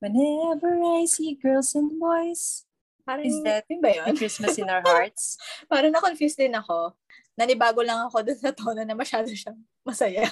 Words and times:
Whenever 0.00 0.80
I 0.80 1.04
see 1.04 1.36
girls 1.36 1.76
and 1.76 2.00
boys. 2.00 2.64
Parang, 3.04 3.28
Is 3.28 3.36
that 3.44 3.68
yun 3.68 3.84
ba 3.84 3.92
yun? 3.92 4.16
Christmas 4.16 4.56
in 4.56 4.72
our 4.72 4.80
hearts? 4.80 5.36
Parang 5.72 5.92
na-confuse 5.92 6.40
din 6.40 6.56
ako. 6.56 6.96
Nanibago 7.36 7.84
lang 7.84 8.08
ako 8.08 8.24
dun 8.24 8.40
sa 8.40 8.48
tono 8.56 8.80
na 8.80 8.96
masyado 8.96 9.28
siyang 9.28 9.60
masaya. 9.84 10.24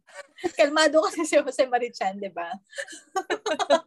Kalmado 0.56 1.04
kasi 1.04 1.28
si 1.28 1.36
Jose 1.36 1.68
Marichan, 1.68 2.16
di 2.16 2.32
ba? 2.32 2.48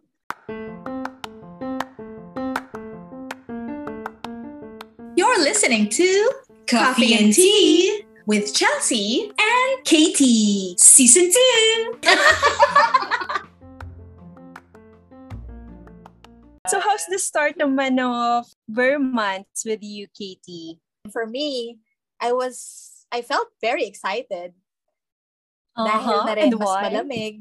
You're 5.18 5.42
listening 5.42 5.90
to 5.98 6.10
Coffee 6.70 7.18
and 7.18 7.34
Tea 7.34 8.06
with 8.30 8.54
Chelsea 8.54 9.34
and 9.34 9.74
Katie, 9.90 10.78
Season 10.78 11.34
2. 11.34 12.94
So 16.66 16.82
how's 16.82 17.06
the 17.06 17.20
start 17.22 17.58
naman 17.62 18.02
of 18.02 18.50
Vermonts 18.66 19.66
with 19.66 19.86
you, 19.86 20.08
Katie? 20.10 20.82
For 21.14 21.26
me, 21.30 21.78
I 22.20 22.34
was, 22.34 23.06
I 23.12 23.22
felt 23.22 23.54
very 23.62 23.86
excited. 23.86 24.58
Dahil 25.78 26.16
Uh-huh. 26.24 26.26
na 26.26 26.34
rin 26.34 26.50
And 26.50 26.58
mas 26.58 26.66
why? 26.66 26.82
malamig. 26.90 27.36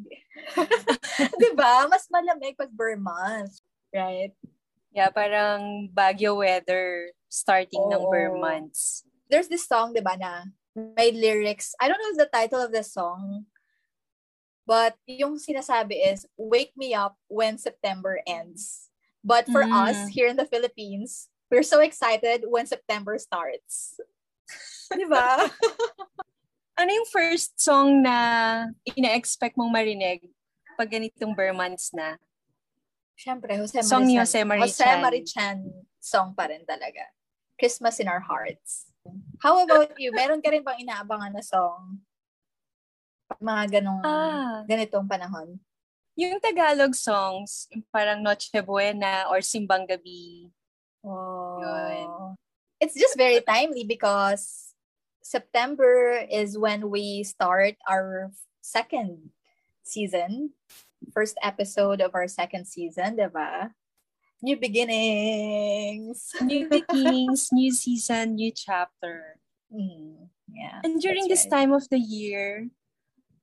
di 1.41 1.51
ba? 1.57 1.87
Mas 1.89 2.05
malamig 2.13 2.59
pag 2.59 2.69
Vermont. 2.75 3.49
Right? 3.95 4.35
Yeah, 4.93 5.09
parang 5.09 5.89
Baguio 5.89 6.37
weather 6.43 7.15
starting 7.31 7.81
ng 7.81 8.05
Oo. 8.05 8.11
Vermonts. 8.13 9.07
There's 9.31 9.49
this 9.49 9.65
song, 9.65 9.95
di 9.95 10.03
ba, 10.05 10.19
na 10.19 10.51
may 10.77 11.15
lyrics. 11.15 11.73
I 11.81 11.89
don't 11.89 11.99
know 12.03 12.19
the 12.19 12.29
title 12.31 12.61
of 12.61 12.75
the 12.75 12.85
song. 12.85 13.47
But 14.67 14.97
yung 15.07 15.39
sinasabi 15.41 16.13
is, 16.13 16.27
wake 16.37 16.73
me 16.77 16.93
up 16.93 17.17
when 17.31 17.57
September 17.57 18.21
ends. 18.29 18.91
But 19.25 19.49
for 19.49 19.65
Mm. 19.65 19.73
us 19.89 19.99
here 20.13 20.29
in 20.29 20.37
the 20.37 20.45
Philippines, 20.45 21.33
we're 21.49 21.65
so 21.65 21.81
excited 21.81 22.45
when 22.45 22.69
September 22.69 23.17
starts. 23.17 23.97
di 24.93 25.09
ba? 25.09 25.41
Ano 26.75 26.91
yung 26.91 27.07
first 27.07 27.55
song 27.55 28.03
na 28.03 28.17
ina-expect 28.83 29.55
mong 29.55 29.71
marinig 29.71 30.27
pag 30.75 30.91
ganitong 30.91 31.31
Vermonts 31.31 31.95
na? 31.95 32.19
Siyempre, 33.15 33.55
Jose 33.55 33.79
Marichan. 33.79 33.87
Song 33.95 34.03
ni 34.11 34.19
Jose 34.19 34.43
Marichan. 34.43 34.67
Jose 34.75 34.91
Marichan 34.99 35.59
song 36.03 36.35
pa 36.35 36.51
rin 36.51 36.67
talaga. 36.67 37.07
Christmas 37.55 38.03
in 38.03 38.11
our 38.11 38.19
hearts. 38.19 38.91
How 39.39 39.63
about 39.63 39.95
you? 40.03 40.11
Meron 40.11 40.43
ka 40.43 40.51
rin 40.51 40.67
bang 40.67 40.83
inaabangan 40.83 41.39
na 41.39 41.47
song? 41.47 42.03
Mga 43.39 43.79
ganong, 43.79 44.03
Ah, 44.03 44.67
ganitong 44.67 45.07
panahon. 45.07 45.55
Yung 46.15 46.39
Tagalog 46.39 46.95
songs, 46.95 47.67
yung 47.71 47.83
parang 47.91 48.23
Noche 48.23 48.55
Buena 48.63 49.27
or 49.31 49.43
Simbang 49.43 49.87
Gabi. 49.87 50.51
Oh. 51.03 51.59
Yun. 51.61 52.09
It's 52.81 52.95
just 52.95 53.19
very 53.19 53.43
timely 53.43 53.85
because 53.85 54.75
September 55.23 56.23
is 56.31 56.59
when 56.59 56.91
we 56.91 57.25
start 57.25 57.75
our 57.89 58.31
second 58.63 59.35
season. 59.83 60.55
First 61.13 61.37
episode 61.43 62.01
of 62.01 62.15
our 62.15 62.29
second 62.29 62.67
season, 62.67 63.17
diba? 63.17 63.73
New 64.41 64.57
beginnings. 64.57 66.33
New 66.43 66.69
beginnings, 66.69 67.49
new 67.53 67.73
season, 67.73 68.37
new 68.37 68.53
chapter. 68.53 69.41
Mm, 69.73 70.29
yeah. 70.53 70.81
And 70.85 71.01
during 71.01 71.29
this 71.29 71.49
right. 71.49 71.61
time 71.61 71.73
of 71.73 71.89
the 71.89 71.99
year, 71.99 72.69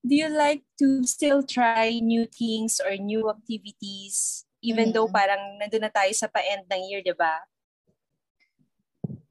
do 0.01 0.13
you 0.17 0.29
like 0.29 0.65
to 0.81 1.05
still 1.05 1.45
try 1.45 1.99
new 2.01 2.25
things 2.25 2.81
or 2.81 2.97
new 2.97 3.29
activities 3.29 4.45
even 4.61 4.93
though 4.93 5.09
Mm. 5.09 5.17
parang 5.17 5.43
nandun 5.57 5.81
na 5.81 5.89
tayo 5.89 6.13
sa 6.13 6.29
pa-end 6.29 6.69
ng 6.69 6.83
year, 6.85 7.01
di 7.01 7.13
ba? 7.17 7.33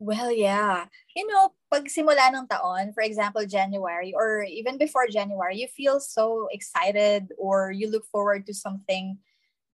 Well, 0.00 0.32
yeah. 0.32 0.91
You 1.14 1.28
know, 1.28 1.54
pag 1.70 1.86
simula 1.86 2.34
ng 2.34 2.50
taon, 2.50 2.91
for 2.97 3.04
example, 3.04 3.47
January, 3.47 4.10
or 4.10 4.42
even 4.42 4.75
before 4.75 5.06
January, 5.06 5.60
you 5.60 5.69
feel 5.70 6.00
so 6.03 6.48
excited 6.50 7.31
or 7.38 7.70
you 7.70 7.87
look 7.87 8.08
forward 8.10 8.42
to 8.48 8.54
something 8.56 9.20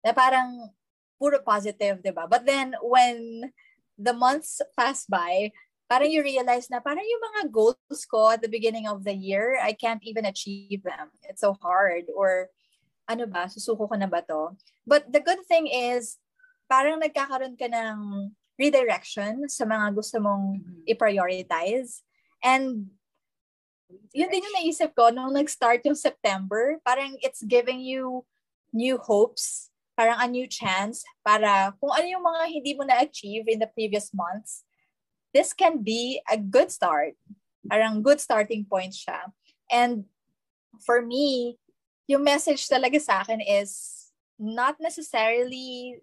na 0.05 0.13
parang 0.13 0.71
puro 1.19 1.41
positive, 1.43 2.05
di 2.05 2.13
ba? 2.13 2.31
But 2.31 2.47
then, 2.47 2.77
when 2.85 3.51
the 3.99 4.15
months 4.15 4.63
pass 4.79 5.05
by, 5.09 5.51
parang 5.91 6.07
you 6.07 6.23
realize 6.23 6.71
na 6.71 6.79
parang 6.79 7.03
yung 7.03 7.23
mga 7.35 7.43
goals 7.51 8.07
ko 8.07 8.31
at 8.31 8.39
the 8.39 8.47
beginning 8.47 8.87
of 8.87 9.03
the 9.03 9.11
year, 9.11 9.59
I 9.59 9.75
can't 9.75 9.99
even 10.07 10.23
achieve 10.23 10.87
them. 10.87 11.11
It's 11.27 11.43
so 11.43 11.59
hard. 11.59 12.07
Or, 12.15 12.47
ano 13.11 13.27
ba, 13.27 13.51
susuko 13.51 13.91
ko 13.91 13.99
na 13.99 14.07
ba 14.07 14.23
to? 14.23 14.55
But 14.87 15.11
the 15.11 15.19
good 15.19 15.43
thing 15.51 15.67
is, 15.67 16.23
parang 16.71 17.03
nagkakaroon 17.03 17.59
ka 17.59 17.67
ng 17.67 18.31
redirection 18.55 19.51
sa 19.51 19.67
mga 19.67 19.91
gusto 19.91 20.23
mong 20.23 20.63
i-prioritize. 20.87 22.07
And 22.39 22.95
yun 24.15 24.31
din 24.31 24.47
yung 24.47 24.57
naisip 24.63 24.95
ko 24.95 25.11
nung 25.11 25.35
nag-start 25.35 25.83
yung 25.83 25.99
September. 25.99 26.79
Parang 26.87 27.19
it's 27.19 27.43
giving 27.43 27.83
you 27.83 28.23
new 28.71 28.95
hopes, 28.95 29.75
parang 29.99 30.23
a 30.23 30.31
new 30.31 30.47
chance 30.47 31.03
para 31.27 31.75
kung 31.83 31.91
ano 31.91 32.07
yung 32.07 32.23
mga 32.23 32.43
hindi 32.47 32.79
mo 32.79 32.87
na-achieve 32.87 33.51
in 33.51 33.59
the 33.59 33.67
previous 33.75 34.15
months, 34.15 34.63
this 35.35 35.53
can 35.53 35.83
be 35.83 36.21
a 36.31 36.37
good 36.37 36.71
start. 36.71 37.15
Parang 37.69 38.03
good 38.03 38.21
starting 38.21 38.65
point 38.65 38.93
siya. 38.95 39.31
And 39.71 40.05
for 40.83 41.03
me, 41.03 41.59
yung 42.09 42.25
message 42.25 42.67
talaga 42.67 42.99
sa 43.01 43.23
akin 43.23 43.41
is 43.41 44.11
not 44.39 44.81
necessarily 44.81 46.03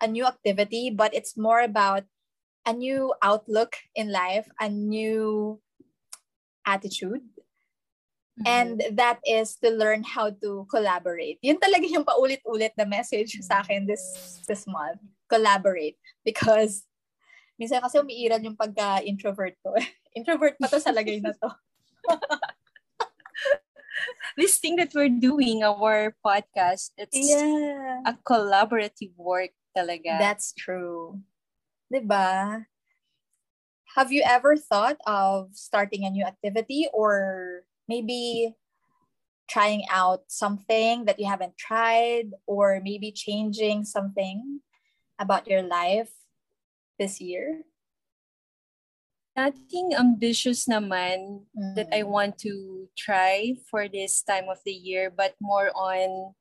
a 0.00 0.06
new 0.06 0.24
activity, 0.24 0.90
but 0.90 1.10
it's 1.14 1.36
more 1.36 1.60
about 1.60 2.04
a 2.66 2.72
new 2.72 3.14
outlook 3.22 3.74
in 3.96 4.12
life, 4.12 4.46
a 4.60 4.68
new 4.68 5.58
attitude. 6.66 7.24
Mm-hmm. 8.38 8.46
And 8.46 8.82
that 8.92 9.18
is 9.26 9.56
to 9.64 9.70
learn 9.70 10.04
how 10.04 10.30
to 10.30 10.68
collaborate. 10.70 11.42
Yun 11.42 11.58
talaga 11.58 11.90
yung 11.90 12.04
paulit-ulit 12.04 12.76
na 12.78 12.84
message 12.84 13.34
sa 13.42 13.66
akin 13.66 13.88
this 13.88 14.04
this 14.46 14.62
month. 14.68 15.02
Collaborate. 15.26 15.98
Because 16.22 16.86
minsan 17.58 17.82
kasi 17.82 17.98
umiiral 17.98 18.40
yung 18.40 18.56
pagka-introvert 18.56 19.58
ko. 19.60 19.74
Introvert 20.18 20.56
pa 20.56 20.70
to 20.70 20.78
sa 20.80 20.94
lagay 20.94 21.18
na 21.20 21.34
to. 21.34 21.50
This 24.38 24.62
thing 24.62 24.78
that 24.78 24.94
we're 24.94 25.10
doing, 25.10 25.66
our 25.66 26.14
podcast, 26.22 26.94
it's 26.94 27.18
Yeah. 27.18 28.06
a 28.06 28.14
collaborative 28.22 29.10
work 29.18 29.50
talaga. 29.74 30.14
That's 30.22 30.54
true. 30.54 31.18
'Di 31.90 32.06
ba? 32.06 32.62
Have 33.98 34.14
you 34.14 34.22
ever 34.22 34.54
thought 34.54 35.02
of 35.02 35.50
starting 35.58 36.06
a 36.06 36.14
new 36.14 36.22
activity 36.22 36.86
or 36.94 37.66
maybe 37.90 38.54
trying 39.50 39.82
out 39.90 40.28
something 40.28 41.08
that 41.08 41.18
you 41.18 41.26
haven't 41.26 41.56
tried 41.58 42.36
or 42.46 42.78
maybe 42.84 43.10
changing 43.10 43.82
something 43.82 44.60
about 45.18 45.48
your 45.48 45.64
life 45.64 46.12
this 46.98 47.20
year? 47.20 47.62
Nothing 49.38 49.94
ambitious 49.94 50.66
naman 50.66 51.46
that 51.78 51.86
I 51.94 52.02
Mm. 52.02 52.10
want 52.10 52.32
to 52.42 52.90
try 52.98 53.54
for 53.70 53.86
this 53.86 54.18
time 54.26 54.50
of 54.50 54.58
the 54.66 54.74
year, 54.74 55.14
but 55.14 55.38
more 55.38 55.70
on 55.78 56.34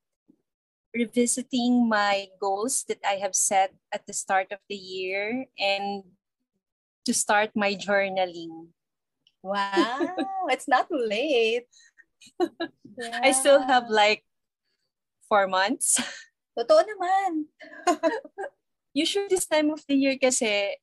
revisiting 0.98 1.86
my 1.86 2.26
goals 2.42 2.82
that 2.90 2.98
I 3.06 3.22
have 3.22 3.38
set 3.38 3.78
at 3.94 4.10
the 4.10 4.18
start 4.18 4.50
of 4.50 4.58
the 4.66 4.80
year 4.80 5.46
and 5.62 6.18
to 7.06 7.14
start 7.14 7.54
my 7.54 7.78
journaling. 7.78 8.74
Wow, 9.46 10.50
it's 10.50 10.66
not 10.68 10.90
too 10.90 10.98
late. 10.98 11.70
I 13.22 13.30
still 13.32 13.62
have 13.62 13.94
like 13.94 14.26
four 15.30 15.46
months. 15.46 16.02
Totoo 16.58 16.82
naman. 16.82 17.54
Usually 18.98 19.30
this 19.30 19.46
time 19.46 19.70
of 19.70 19.86
the 19.86 19.94
year 19.94 20.18
kasi, 20.18 20.74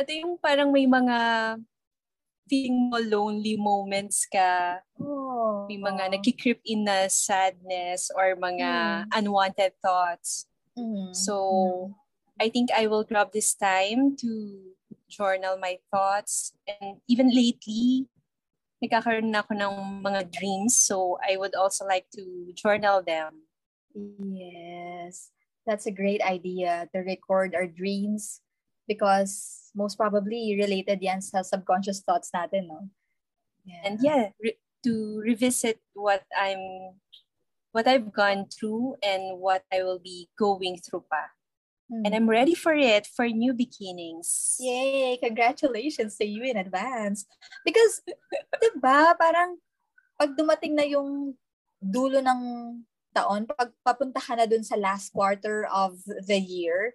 ito 0.00 0.10
yung 0.16 0.40
parang 0.40 0.72
may 0.72 0.88
mga 0.88 1.18
feeling 2.48 2.88
mo 2.88 2.96
lonely 2.96 3.60
moments 3.60 4.24
ka, 4.24 4.80
Oh. 4.96 5.68
may 5.68 5.76
mga 5.76 6.16
nakikreep 6.16 6.64
in 6.64 6.88
na 6.88 7.12
sadness 7.12 8.08
or 8.16 8.32
mga 8.40 9.04
unwanted 9.12 9.76
thoughts. 9.84 10.48
Mhm. 10.72 11.12
So, 11.12 11.34
I 12.40 12.48
think 12.48 12.72
I 12.72 12.88
will 12.88 13.04
grab 13.04 13.36
this 13.36 13.52
time 13.52 14.16
to 14.24 14.30
journal 15.12 15.60
my 15.60 15.76
thoughts. 15.92 16.56
And 16.64 17.04
even 17.04 17.28
lately, 17.28 18.08
nagkakaroon 18.80 19.28
na 19.34 19.44
ako 19.44 19.52
ng 19.60 19.74
mga 20.00 20.20
dreams. 20.32 20.72
So, 20.78 21.20
I 21.20 21.36
would 21.36 21.52
also 21.58 21.84
like 21.84 22.08
to 22.16 22.52
journal 22.56 23.04
them. 23.04 23.44
Yes, 23.92 25.33
that's 25.66 25.86
a 25.86 25.94
great 25.94 26.20
idea 26.22 26.88
to 26.92 27.00
record 27.00 27.54
our 27.54 27.66
dreams 27.66 28.40
because 28.88 29.70
most 29.74 29.96
probably 29.96 30.56
related 30.60 31.00
yan 31.00 31.20
sa 31.20 31.42
subconscious 31.42 32.00
thoughts 32.04 32.30
natin, 32.34 32.68
no? 32.68 32.88
And 33.84 33.98
yeah, 34.04 34.36
re- 34.40 34.60
to 34.84 35.24
revisit 35.24 35.80
what 35.96 36.22
I'm 36.36 37.00
what 37.72 37.88
I've 37.88 38.12
gone 38.12 38.46
through 38.46 39.00
and 39.02 39.40
what 39.40 39.64
I 39.72 39.82
will 39.82 39.98
be 39.98 40.28
going 40.38 40.78
through 40.78 41.08
pa. 41.10 41.32
Hmm. 41.90 42.06
And 42.06 42.14
I'm 42.14 42.28
ready 42.30 42.54
for 42.54 42.72
it, 42.72 43.08
for 43.08 43.26
new 43.26 43.52
beginnings. 43.52 44.56
Yay! 44.60 45.18
Congratulations 45.18 46.16
to 46.16 46.24
you 46.24 46.44
in 46.44 46.56
advance. 46.56 47.26
Because, 47.64 48.00
di 48.62 48.70
ba, 48.78 49.12
parang 49.18 49.58
pag 50.16 50.32
dumating 50.38 50.78
na 50.78 50.86
yung 50.86 51.34
dulo 51.82 52.22
ng 52.22 52.40
taon, 53.14 53.46
pag 53.46 53.70
papunta 53.86 54.18
ka 54.20 54.34
na 54.34 54.46
dun 54.46 54.66
sa 54.66 54.76
last 54.76 55.14
quarter 55.14 55.64
of 55.70 56.02
the 56.26 56.38
year, 56.38 56.94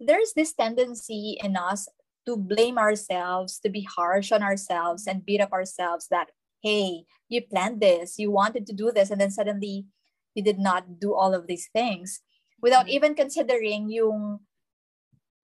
there's 0.00 0.32
this 0.32 0.54
tendency 0.54 1.36
in 1.42 1.56
us 1.56 1.88
to 2.26 2.36
blame 2.36 2.78
ourselves, 2.78 3.58
to 3.60 3.68
be 3.68 3.84
harsh 3.84 4.32
on 4.32 4.42
ourselves 4.42 5.06
and 5.06 5.24
beat 5.24 5.40
up 5.40 5.52
ourselves 5.52 6.08
that, 6.08 6.32
hey, 6.62 7.04
you 7.28 7.40
planned 7.40 7.80
this, 7.80 8.18
you 8.18 8.30
wanted 8.30 8.66
to 8.66 8.72
do 8.72 8.90
this, 8.92 9.10
and 9.10 9.20
then 9.20 9.30
suddenly 9.30 9.86
you 10.34 10.42
did 10.42 10.58
not 10.58 11.00
do 11.00 11.14
all 11.14 11.34
of 11.34 11.46
these 11.46 11.68
things 11.72 12.20
without 12.60 12.86
Mhm. 12.86 12.94
even 12.94 13.12
considering 13.14 13.88
yung 13.88 14.44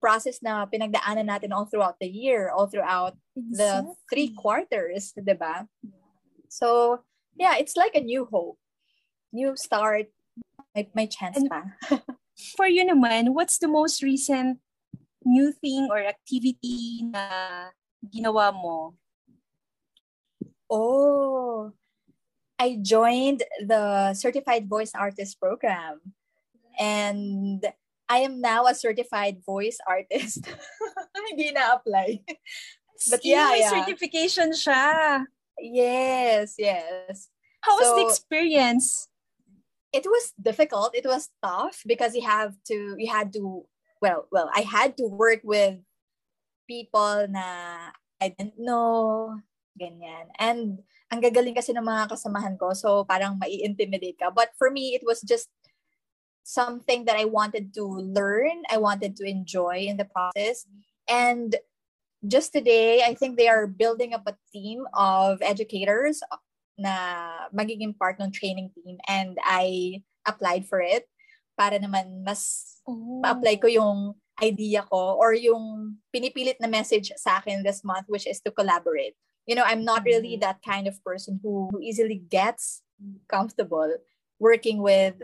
process 0.01 0.41
na 0.43 0.65
pinagdaanan 0.69 1.25
natin 1.25 1.49
all 1.49 1.65
throughout 1.65 1.97
the 1.97 2.07
year, 2.09 2.51
all 2.53 2.67
throughout 2.67 3.17
the 3.57 3.81
three 4.11 4.29
quarters, 4.29 5.11
di 5.17 5.33
ba? 5.33 5.65
So, 6.47 7.01
yeah, 7.33 7.57
it's 7.57 7.75
like 7.75 7.95
a 7.97 8.03
new 8.03 8.29
hope. 8.29 8.59
New 9.31 9.55
start. 9.55 10.07
May, 10.73 10.89
may 10.93 11.07
chance 11.07 11.37
And- 11.37 11.49
pa. 11.49 11.63
For 12.57 12.67
you 12.67 12.83
naman, 12.83 13.31
what's 13.31 13.57
the 13.57 13.71
most 13.71 14.03
recent 14.03 14.59
new 15.23 15.55
thing 15.55 15.87
or 15.89 16.03
activity 16.03 17.07
na 17.07 17.71
ginawa 18.03 18.51
mo? 18.51 18.93
Oh, 20.69 21.71
I 22.59 22.75
joined 22.81 23.43
the 23.63 24.13
Certified 24.13 24.67
Voice 24.67 24.91
Artist 24.95 25.39
program. 25.39 26.01
And 26.79 27.63
I 28.09 28.19
am 28.19 28.41
now 28.41 28.65
a 28.67 28.75
certified 28.75 29.41
voice 29.45 29.77
artist. 29.87 30.45
Hindi 31.29 31.51
na-apply. 31.51 32.21
But 33.09 33.23
Still, 33.23 33.31
yeah, 33.31 33.55
yeah. 33.55 33.69
certification 33.71 34.51
siya. 34.51 35.23
Yes, 35.57 36.55
yes. 36.59 37.29
How 37.61 37.79
was 37.79 37.89
the 37.95 38.05
experience? 38.05 39.07
It 39.95 40.03
was 40.03 40.35
difficult. 40.35 40.91
It 40.91 41.07
was 41.07 41.31
tough 41.39 41.79
because 41.87 42.13
you 42.13 42.27
have 42.27 42.51
to 42.67 42.99
you 42.99 43.07
had 43.07 43.31
to 43.39 43.63
well 44.03 44.27
well 44.31 44.51
i 44.51 44.61
had 44.61 44.99
to 44.99 45.07
work 45.07 45.39
with 45.47 45.79
people 46.67 47.23
na 47.31 47.89
i 48.19 48.27
didn't 48.35 48.59
know 48.59 49.39
ganyan. 49.79 50.31
And 50.39 50.83
ang 51.11 51.19
gagaling 51.19 51.55
kasi 51.55 51.75
ng 51.75 51.83
mga 51.83 52.11
kasamahan 52.11 52.55
ko 52.55 52.71
so 52.71 53.03
parang 53.03 53.35
mai-intimidate 53.35 54.15
ka. 54.19 54.31
But 54.31 54.55
for 54.55 54.71
me 54.71 54.95
it 54.95 55.03
was 55.03 55.19
just 55.19 55.51
something 56.45 57.03
that 57.09 57.17
i 57.17 57.25
wanted 57.25 57.73
to 57.73 57.83
learn 57.83 58.61
i 58.69 58.77
wanted 58.77 59.17
to 59.17 59.25
enjoy 59.25 59.87
in 59.87 59.97
the 59.97 60.07
process. 60.07 60.67
And 61.07 61.55
just 62.25 62.53
today 62.53 63.05
i 63.05 63.13
think 63.13 63.37
they 63.37 63.45
are 63.45 63.69
building 63.69 64.13
up 64.13 64.25
a 64.25 64.37
team 64.49 64.87
of 64.97 65.37
educators 65.45 66.25
na 66.75 66.93
magiging 67.51 67.95
part 67.95 68.19
ng 68.19 68.31
training 68.31 68.71
team 68.75 68.99
and 69.07 69.39
I 69.41 69.99
applied 70.27 70.67
for 70.67 70.83
it 70.83 71.07
para 71.55 71.79
naman 71.79 72.23
mas 72.23 72.71
Oh. 72.85 73.17
ma-apply 73.23 73.57
ko 73.57 73.65
yung 73.65 74.13
idea 74.37 74.85
ko 74.85 75.17
or 75.17 75.33
yung 75.33 75.97
pinipilit 76.13 76.59
na 76.61 76.69
message 76.69 77.09
sa 77.17 77.41
akin 77.41 77.65
this 77.65 77.81
month 77.81 78.05
which 78.05 78.27
is 78.29 78.37
to 78.45 78.53
collaborate. 78.53 79.17
You 79.49 79.57
know, 79.57 79.65
I'm 79.65 79.81
not 79.81 80.05
really 80.05 80.37
Mhm. 80.37 80.43
that 80.45 80.61
kind 80.61 80.85
of 80.85 81.01
person 81.01 81.41
who, 81.41 81.73
who 81.73 81.81
easily 81.81 82.21
gets 82.29 82.85
comfortable 83.25 83.89
working 84.37 84.85
with 84.85 85.17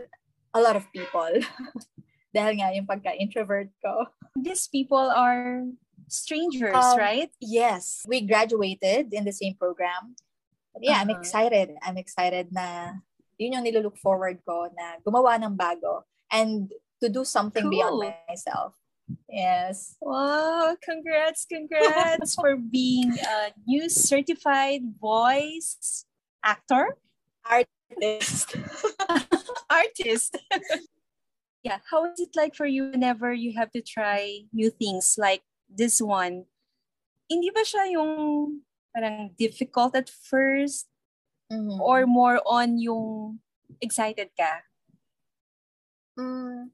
a 0.54 0.60
lot 0.60 0.74
of 0.74 0.90
people. 0.90 1.30
Dahil 2.34 2.58
nga 2.58 2.72
yung 2.74 2.88
pagka-introvert 2.88 3.70
ko. 3.78 4.08
These 4.34 4.66
people 4.72 5.06
are 5.12 5.68
strangers, 6.08 6.74
Um, 6.74 6.98
right? 6.98 7.30
Yes, 7.38 8.02
we 8.08 8.24
graduated 8.24 9.12
in 9.12 9.22
the 9.22 9.36
same 9.36 9.54
program. 9.54 10.16
But 10.72 10.82
yeah, 10.84 10.98
I'm 11.00 11.10
Uh-huh. 11.10 11.20
excited. 11.20 11.76
I'm 11.84 11.96
excited 12.00 12.48
na 12.52 12.96
yun 13.36 13.58
yung 13.60 13.64
nilulook 13.64 13.98
forward 14.00 14.40
ko 14.46 14.68
na 14.72 14.96
gumawa 15.04 15.36
ng 15.40 15.56
bago 15.56 16.04
and 16.32 16.72
to 17.02 17.08
do 17.12 17.24
something 17.24 17.68
beyond 17.68 17.98
myself. 18.28 18.78
Yes. 19.28 19.98
Wow, 20.00 20.76
congrats, 20.80 21.44
congrats 21.44 22.34
for 22.38 22.56
being 22.72 23.12
a 23.18 23.52
new 23.66 23.90
certified 23.90 24.82
voice 24.96 26.06
actor, 26.40 26.96
Artist. 27.44 28.56
artist. 29.68 30.38
yeah, 31.66 31.78
how 31.90 32.06
is 32.06 32.20
it 32.22 32.32
like 32.38 32.54
for 32.54 32.64
you 32.66 32.88
whenever 32.94 33.34
you 33.34 33.52
have 33.58 33.70
to 33.72 33.82
try 33.82 34.46
new 34.54 34.70
things 34.70 35.18
like 35.18 35.42
this 35.68 36.00
one? 36.00 36.46
Hindi 37.28 37.50
ba 37.50 37.66
siya 37.66 37.90
yung 37.92 38.62
parang 38.92 39.32
difficult 39.40 39.96
at 39.96 40.08
first 40.08 40.88
Mhm. 41.48 41.80
or 41.80 42.06
more 42.06 42.40
on 42.44 42.78
yung 42.78 43.40
excited 43.80 44.32
ka? 44.36 44.64
Mm, 46.16 46.68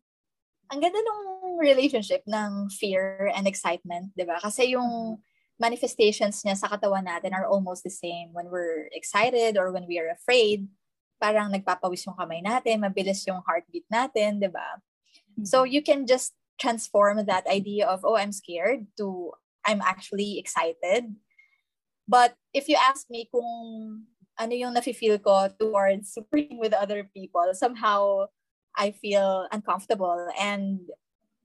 ang 0.68 0.80
ganda 0.82 1.00
nung 1.00 1.56
relationship 1.58 2.22
ng 2.26 2.68
fear 2.70 3.30
and 3.34 3.46
excitement, 3.46 4.10
di 4.14 4.26
ba? 4.26 4.38
Kasi 4.42 4.74
yung 4.74 5.18
manifestations 5.58 6.42
niya 6.46 6.54
sa 6.54 6.70
katawan 6.70 7.06
natin 7.06 7.34
are 7.34 7.46
almost 7.46 7.82
the 7.82 7.90
same. 7.90 8.30
When 8.30 8.50
we're 8.50 8.86
excited 8.94 9.58
or 9.58 9.74
when 9.74 9.86
we 9.90 9.98
are 9.98 10.10
afraid, 10.10 10.70
parang 11.18 11.50
nagpapawis 11.50 12.06
yung 12.06 12.14
kamay 12.14 12.42
natin, 12.42 12.82
mabilis 12.82 13.26
yung 13.26 13.42
heartbeat 13.42 13.86
natin, 13.90 14.38
di 14.38 14.46
ba? 14.46 14.78
So 15.42 15.62
you 15.62 15.82
can 15.82 16.06
just 16.06 16.34
transform 16.58 17.22
that 17.26 17.46
idea 17.46 17.86
of, 17.86 18.02
oh, 18.02 18.18
I'm 18.18 18.34
scared 18.34 18.86
to 18.98 19.34
I'm 19.66 19.82
actually 19.82 20.38
excited. 20.38 21.14
But 22.08 22.32
if 22.56 22.66
you 22.72 22.80
ask 22.80 23.04
me 23.12 23.28
kung 23.28 23.44
ano 24.40 24.52
yung 24.56 24.72
nafe-feel 24.72 25.20
ko 25.20 25.52
towards 25.60 26.16
working 26.32 26.56
with 26.56 26.72
other 26.72 27.04
people, 27.12 27.44
somehow 27.52 28.32
I 28.72 28.96
feel 28.96 29.44
uncomfortable. 29.52 30.32
And 30.40 30.88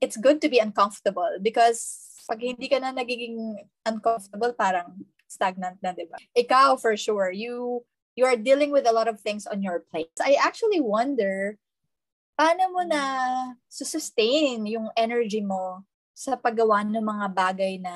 it's 0.00 0.16
good 0.16 0.40
to 0.40 0.48
be 0.48 0.58
uncomfortable 0.58 1.36
because 1.44 1.84
pag 2.24 2.40
hindi 2.40 2.72
ka 2.72 2.80
na 2.80 2.96
nagiging 2.96 3.60
uncomfortable, 3.84 4.56
parang 4.56 5.04
stagnant 5.28 5.76
na, 5.84 5.92
di 5.92 6.08
ba? 6.08 6.16
Ikaw, 6.32 6.80
for 6.80 6.96
sure, 6.96 7.28
you 7.28 7.84
you 8.16 8.24
are 8.24 8.38
dealing 8.38 8.70
with 8.70 8.86
a 8.86 8.94
lot 8.94 9.10
of 9.10 9.20
things 9.20 9.44
on 9.44 9.60
your 9.60 9.82
plate. 9.90 10.14
I 10.22 10.38
actually 10.40 10.80
wonder 10.80 11.58
paano 12.38 12.70
mo 12.70 12.82
na 12.86 13.02
sustain 13.68 14.66
yung 14.66 14.90
energy 14.94 15.42
mo 15.42 15.82
sa 16.14 16.38
paggawa 16.38 16.86
ng 16.86 17.02
mga 17.02 17.26
bagay 17.34 17.74
na 17.82 17.94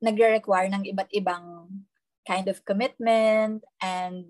nagre-require 0.00 0.68
ng 0.72 0.88
iba't 0.88 1.12
ibang 1.12 1.68
kind 2.26 2.48
of 2.48 2.64
commitment 2.64 3.64
and 3.80 4.24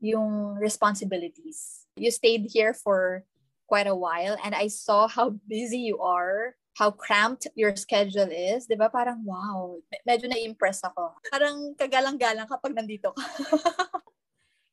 yung 0.00 0.56
responsibilities. 0.58 1.86
You 1.96 2.10
stayed 2.10 2.48
here 2.50 2.74
for 2.74 3.24
quite 3.68 3.86
a 3.86 3.96
while 3.96 4.36
and 4.44 4.54
I 4.54 4.68
saw 4.68 5.08
how 5.08 5.38
busy 5.48 5.78
you 5.88 6.00
are, 6.00 6.56
how 6.76 6.90
cramped 6.90 7.46
your 7.54 7.76
schedule 7.76 8.28
is. 8.28 8.66
Di 8.66 8.76
ba? 8.76 8.88
Parang 8.92 9.24
wow, 9.24 9.80
me- 9.88 10.04
medyo 10.04 10.28
na-impress 10.28 10.84
ako. 10.84 11.16
Parang 11.30 11.72
kagalang-galang 11.76 12.48
kapag 12.48 12.76
nandito 12.76 13.12
ka. 13.14 13.24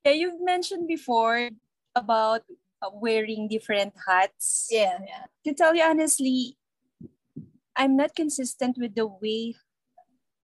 Yeah, 0.07 0.15
you've 0.15 0.41
mentioned 0.41 0.87
before 0.87 1.51
about 1.93 2.47
wearing 2.97 3.51
different 3.51 3.93
hats. 4.07 4.65
yeah, 4.71 4.97
yeah. 5.05 5.27
To 5.43 5.51
tell 5.53 5.75
you 5.75 5.83
honestly, 5.83 6.55
I'm 7.75 7.99
not 7.99 8.15
consistent 8.15 8.79
with 8.79 8.95
the 8.95 9.05
way 9.05 9.59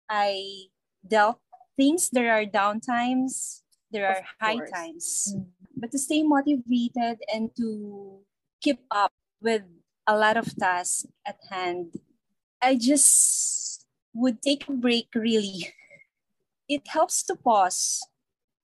I 0.09 0.69
dealt 1.05 1.39
things. 1.77 2.09
There 2.09 2.31
are 2.31 2.45
down 2.45 2.81
times, 2.81 3.63
there 3.91 4.07
are 4.07 4.23
high 4.39 4.59
times. 4.67 5.33
Mm. 5.35 5.47
But 5.75 5.91
to 5.91 5.99
stay 5.99 6.23
motivated 6.23 7.19
and 7.31 7.51
to 7.57 8.19
keep 8.61 8.79
up 8.91 9.11
with 9.41 9.63
a 10.07 10.17
lot 10.17 10.37
of 10.37 10.55
tasks 10.55 11.05
at 11.25 11.37
hand, 11.49 11.95
I 12.61 12.75
just 12.75 13.85
would 14.13 14.41
take 14.41 14.67
a 14.67 14.73
break 14.73 15.09
really. 15.13 15.71
It 16.67 16.81
helps 16.89 17.21
to 17.29 17.35
pause. 17.37 18.01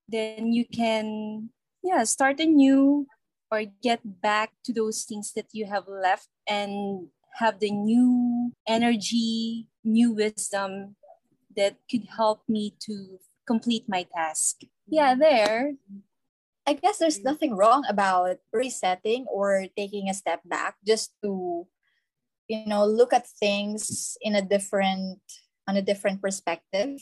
Then 0.10 0.58
you 0.58 0.66
can, 0.66 1.54
yeah, 1.86 2.02
start 2.10 2.40
anew 2.40 3.06
or 3.52 3.70
get 3.84 4.02
back 4.02 4.58
to 4.66 4.74
those 4.74 5.06
things 5.06 5.34
that 5.38 5.54
you 5.54 5.70
have 5.70 5.86
left 5.86 6.26
and 6.50 7.14
have 7.38 7.60
the 7.60 7.70
new 7.70 8.54
energy, 8.66 9.68
new 9.86 10.18
wisdom 10.18 10.98
that 11.56 11.78
could 11.90 12.08
help 12.18 12.44
me 12.48 12.76
to 12.88 13.20
complete 13.48 13.86
my 13.88 14.08
task. 14.16 14.62
Yeah, 14.88 15.16
there. 15.16 15.76
I 16.68 16.74
guess 16.74 17.00
there's 17.00 17.20
mm. 17.20 17.26
nothing 17.26 17.56
wrong 17.56 17.84
about 17.90 18.38
resetting 18.54 19.26
or 19.28 19.66
taking 19.76 20.10
a 20.10 20.14
step 20.14 20.42
back 20.46 20.76
just 20.86 21.12
to, 21.24 21.68
you 22.48 22.66
know, 22.68 22.86
look 22.86 23.14
at 23.14 23.28
things 23.28 24.18
in 24.22 24.36
a 24.36 24.42
different, 24.42 25.20
on 25.68 25.76
a 25.76 25.82
different 25.82 26.22
perspective. 26.22 27.02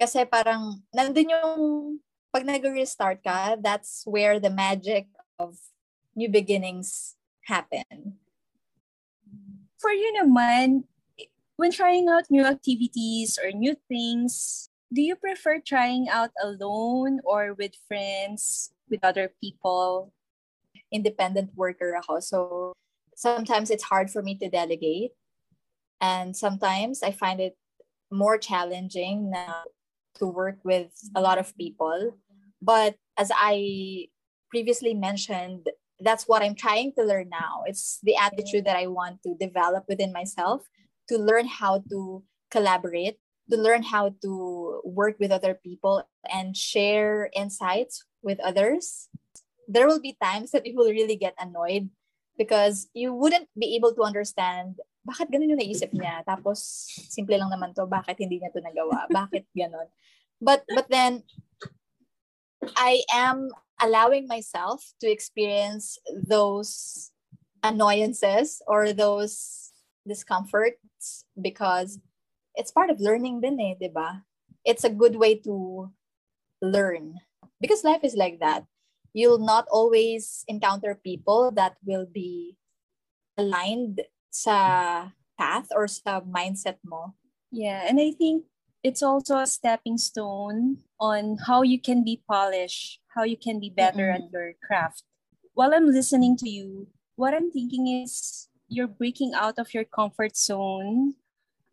Kasi 0.00 0.24
parang, 0.24 0.82
nandun 0.96 1.30
yung, 1.30 1.54
pag 2.32 2.46
nag-restart 2.46 3.22
ka, 3.22 3.56
that's 3.58 4.06
where 4.06 4.38
the 4.38 4.50
magic 4.50 5.10
of 5.38 5.58
new 6.14 6.30
beginnings 6.30 7.16
happen. 7.46 8.18
For 9.78 9.90
you 9.90 10.14
naman, 10.14 10.84
when 11.60 11.70
trying 11.70 12.08
out 12.08 12.24
new 12.30 12.42
activities 12.42 13.36
or 13.36 13.52
new 13.52 13.76
things, 13.86 14.70
do 14.88 15.02
you 15.02 15.14
prefer 15.14 15.60
trying 15.60 16.08
out 16.08 16.30
alone 16.42 17.20
or 17.22 17.52
with 17.52 17.76
friends, 17.86 18.72
with 18.88 19.04
other 19.04 19.30
people? 19.44 20.10
Independent 20.90 21.52
worker 21.54 21.94
ako. 22.00 22.20
So 22.20 22.72
sometimes 23.14 23.68
it's 23.68 23.84
hard 23.84 24.08
for 24.10 24.22
me 24.22 24.40
to 24.40 24.48
delegate. 24.48 25.12
And 26.00 26.34
sometimes 26.34 27.02
I 27.02 27.12
find 27.12 27.40
it 27.40 27.60
more 28.10 28.38
challenging 28.38 29.28
now 29.28 29.68
to 30.16 30.24
work 30.24 30.64
with 30.64 30.88
a 31.14 31.20
lot 31.20 31.36
of 31.36 31.54
people. 31.60 32.16
But 32.62 32.96
as 33.18 33.30
I 33.36 34.08
previously 34.48 34.94
mentioned, 34.94 35.68
that's 36.00 36.24
what 36.24 36.40
I'm 36.40 36.56
trying 36.56 36.96
to 36.96 37.04
learn 37.04 37.28
now. 37.28 37.68
It's 37.68 38.00
the 38.02 38.16
attitude 38.16 38.64
that 38.64 38.80
I 38.80 38.86
want 38.86 39.20
to 39.28 39.36
develop 39.36 39.84
within 39.92 40.10
myself 40.10 40.64
to 41.10 41.18
learn 41.18 41.50
how 41.50 41.82
to 41.90 42.22
collaborate, 42.50 43.18
to 43.50 43.58
learn 43.58 43.82
how 43.82 44.14
to 44.22 44.80
work 44.86 45.18
with 45.18 45.34
other 45.34 45.58
people 45.58 46.06
and 46.30 46.56
share 46.56 47.28
insights 47.34 48.06
with 48.22 48.38
others. 48.40 49.10
There 49.66 49.86
will 49.86 50.00
be 50.00 50.16
times 50.22 50.50
that 50.54 50.66
you 50.66 50.78
will 50.78 50.90
really 50.90 51.16
get 51.16 51.34
annoyed 51.38 51.90
because 52.38 52.88
you 52.94 53.12
wouldn't 53.12 53.50
be 53.58 53.74
able 53.74 53.94
to 53.94 54.02
understand 54.02 54.78
bakit 55.00 55.32
ganun 55.32 55.56
yung 55.56 55.60
naisip 55.60 55.90
niya? 55.96 56.20
Tapos, 56.28 56.60
simple 57.08 57.34
lang 57.34 57.50
naman 57.50 57.72
to, 57.72 57.88
bakit 57.88 58.20
hindi 58.20 58.38
niya 58.38 58.52
to 58.52 58.60
nagawa? 58.60 59.08
Bakit 59.08 59.48
ganun? 59.56 59.88
But, 60.40 60.64
but 60.68 60.88
then, 60.92 61.24
I 62.76 63.00
am 63.12 63.48
allowing 63.80 64.28
myself 64.28 64.84
to 65.00 65.08
experience 65.08 65.96
those 66.12 67.10
annoyances 67.64 68.60
or 68.68 68.92
those 68.92 69.59
discomforts 70.06 71.24
because 71.40 71.98
it's 72.54 72.72
part 72.72 72.90
of 72.90 73.00
learning 73.00 73.40
din 73.40 73.60
eh, 73.60 73.74
di 73.78 73.88
ba? 73.88 74.24
It's 74.64 74.84
a 74.84 74.92
good 74.92 75.16
way 75.16 75.40
to 75.46 75.88
learn 76.60 77.20
because 77.60 77.84
life 77.84 78.04
is 78.04 78.14
like 78.16 78.40
that. 78.40 78.64
You'll 79.12 79.42
not 79.42 79.66
always 79.70 80.44
encounter 80.46 80.94
people 80.94 81.50
that 81.56 81.76
will 81.84 82.06
be 82.06 82.56
aligned 83.36 84.02
sa 84.30 85.10
path 85.40 85.72
or 85.74 85.88
sa 85.88 86.20
mindset 86.20 86.78
mo. 86.84 87.16
Yeah, 87.50 87.82
and 87.88 87.98
I 87.98 88.12
think 88.12 88.46
it's 88.84 89.02
also 89.02 89.38
a 89.38 89.46
stepping 89.46 89.98
stone 89.98 90.84
on 91.00 91.38
how 91.46 91.62
you 91.62 91.80
can 91.80 92.04
be 92.04 92.22
polished, 92.28 93.00
how 93.16 93.24
you 93.24 93.36
can 93.36 93.58
be 93.58 93.70
better 93.70 94.12
mm-hmm. 94.12 94.24
at 94.24 94.32
your 94.32 94.52
craft. 94.62 95.02
While 95.54 95.74
I'm 95.74 95.90
listening 95.90 96.36
to 96.38 96.48
you, 96.48 96.88
what 97.16 97.34
I'm 97.34 97.50
thinking 97.50 97.88
is 97.88 98.48
you're 98.70 98.88
breaking 98.88 99.34
out 99.34 99.58
of 99.58 99.74
your 99.74 99.84
comfort 99.84 100.38
zone 100.38 101.18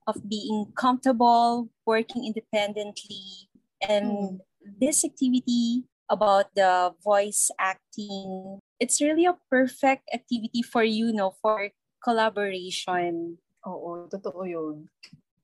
of 0.10 0.28
being 0.28 0.74
comfortable, 0.74 1.70
working 1.86 2.26
independently, 2.26 3.48
and 3.80 4.08
mm. 4.08 4.40
this 4.64 5.06
activity 5.06 5.86
about 6.10 6.56
the 6.56 6.96
voice 7.04 7.52
acting, 7.60 8.60
it's 8.80 9.00
really 9.00 9.26
a 9.26 9.38
perfect 9.52 10.10
activity 10.14 10.64
for 10.64 10.84
you, 10.84 11.14
no, 11.14 11.36
for 11.42 11.70
collaboration. 12.02 13.38
Oo, 13.68 14.08
totoo 14.08 14.48
yun. 14.48 14.88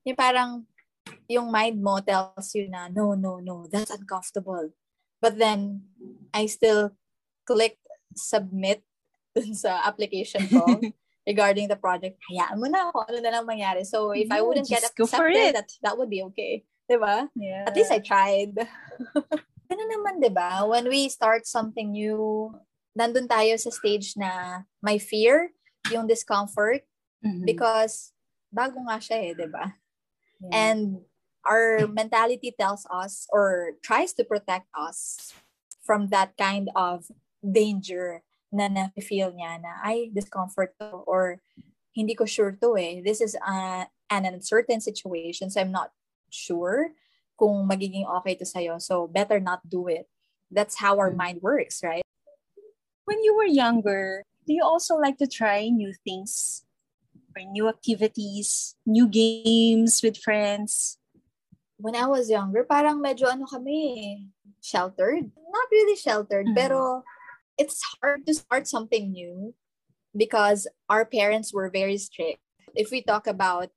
Yung 0.02 0.16
parang 0.16 0.64
yung 1.28 1.52
mind 1.52 1.78
mo 1.78 2.00
tells 2.00 2.56
you 2.56 2.66
na, 2.72 2.88
no, 2.88 3.12
no, 3.14 3.38
no, 3.38 3.68
that's 3.68 3.92
uncomfortable. 3.92 4.72
But 5.20 5.36
then, 5.36 5.84
I 6.32 6.48
still 6.48 6.96
click 7.44 7.76
submit 8.16 8.80
dun 9.36 9.52
sa 9.52 9.84
application 9.84 10.46
ko 10.48 10.62
regarding 11.26 11.68
the 11.68 11.76
project. 11.76 12.20
Hayaan 12.28 12.60
mo 12.60 12.68
na 12.68 12.88
ako, 12.88 13.08
ano 13.08 13.18
na 13.20 13.32
lang 13.32 13.48
mangyari. 13.48 13.84
So, 13.84 14.12
if 14.12 14.28
yeah, 14.28 14.36
I 14.36 14.40
wouldn't 14.40 14.68
get 14.68 14.84
accepted, 14.84 15.56
that, 15.56 15.68
that 15.82 15.96
would 15.96 16.10
be 16.10 16.22
okay. 16.32 16.64
Diba? 16.84 17.28
Yeah. 17.34 17.64
At 17.66 17.76
least 17.76 17.92
I 17.92 17.98
tried. 17.98 18.52
Ganun 19.70 19.90
naman, 19.90 20.20
diba? 20.20 20.68
When 20.68 20.88
we 20.88 21.08
start 21.08 21.48
something 21.48 21.92
new, 21.92 22.52
nandun 22.92 23.28
tayo 23.28 23.56
sa 23.56 23.72
stage 23.72 24.14
na 24.16 24.62
may 24.84 25.00
fear, 25.00 25.50
yung 25.90 26.06
discomfort, 26.06 26.84
mm-hmm. 27.24 27.44
because 27.48 28.12
bago 28.52 28.84
nga 28.84 29.00
siya 29.00 29.18
eh, 29.24 29.32
diba? 29.32 29.72
Yeah. 30.44 30.52
And 30.52 31.00
our 31.44 31.88
mentality 31.88 32.52
tells 32.52 32.86
us 32.92 33.26
or 33.32 33.76
tries 33.80 34.12
to 34.20 34.24
protect 34.24 34.68
us 34.76 35.32
from 35.84 36.08
that 36.08 36.36
kind 36.36 36.68
of 36.76 37.08
danger 37.40 38.24
na 38.54 38.70
na-feel 38.70 39.34
niya 39.34 39.58
na 39.58 39.82
ay 39.82 40.14
discomfort 40.14 40.70
to 40.78 41.02
or 41.10 41.42
hindi 41.90 42.14
ko 42.14 42.22
sure 42.22 42.54
to 42.54 42.78
eh. 42.78 43.02
This 43.02 43.18
is 43.18 43.34
a, 43.34 43.86
an 44.10 44.22
uncertain 44.24 44.78
situation 44.78 45.50
so 45.50 45.58
I'm 45.58 45.74
not 45.74 45.90
sure 46.30 46.94
kung 47.34 47.66
magiging 47.66 48.06
okay 48.22 48.38
to 48.38 48.46
sa'yo. 48.46 48.78
So 48.78 49.10
better 49.10 49.42
not 49.42 49.66
do 49.66 49.90
it. 49.90 50.06
That's 50.54 50.78
how 50.78 51.02
our 51.02 51.10
mm. 51.10 51.18
mind 51.18 51.38
works, 51.42 51.82
right? 51.82 52.06
When 53.04 53.18
you 53.26 53.34
were 53.34 53.50
younger, 53.50 54.22
do 54.46 54.54
you 54.54 54.62
also 54.62 54.94
like 54.94 55.18
to 55.18 55.26
try 55.26 55.66
new 55.66 55.90
things 56.06 56.62
or 57.34 57.42
new 57.42 57.66
activities, 57.66 58.78
new 58.86 59.10
games 59.10 59.98
with 59.98 60.16
friends? 60.16 61.02
when 61.78 61.94
I 61.94 62.06
was 62.06 62.30
younger, 62.30 62.64
parang 62.64 63.02
medyo 63.02 63.28
ano 63.28 63.46
kami, 63.46 64.24
sheltered. 64.62 65.26
Not 65.26 65.66
really 65.70 65.98
sheltered, 65.98 66.46
mm-hmm. 66.48 66.58
pero 66.58 67.02
it's 67.58 67.82
hard 68.00 68.26
to 68.26 68.34
start 68.34 68.66
something 68.66 69.12
new 69.12 69.54
because 70.16 70.66
our 70.88 71.04
parents 71.04 71.52
were 71.52 71.70
very 71.70 71.98
strict. 71.98 72.40
If 72.74 72.90
we 72.90 73.02
talk 73.02 73.26
about 73.26 73.70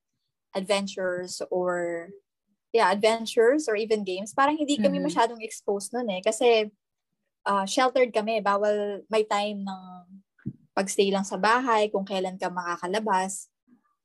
adventures 0.56 1.42
or 1.52 2.10
yeah, 2.74 2.92
adventures 2.92 3.70
or 3.70 3.76
even 3.76 4.04
games, 4.04 4.34
parang 4.34 4.58
hindi 4.58 4.78
kami 4.78 5.02
mm-hmm. 5.02 5.10
masyadong 5.10 5.42
exposed 5.42 5.94
noon 5.94 6.10
eh. 6.10 6.22
Kasi 6.22 6.70
uh, 7.46 7.66
sheltered 7.66 8.14
kami, 8.14 8.42
bawal 8.42 9.02
may 9.10 9.24
time 9.24 9.66
ng 9.66 9.82
pagstay 10.78 11.10
lang 11.10 11.26
sa 11.26 11.42
bahay, 11.42 11.90
kung 11.90 12.06
kailan 12.06 12.38
ka 12.38 12.54
makakalabas. 12.54 13.50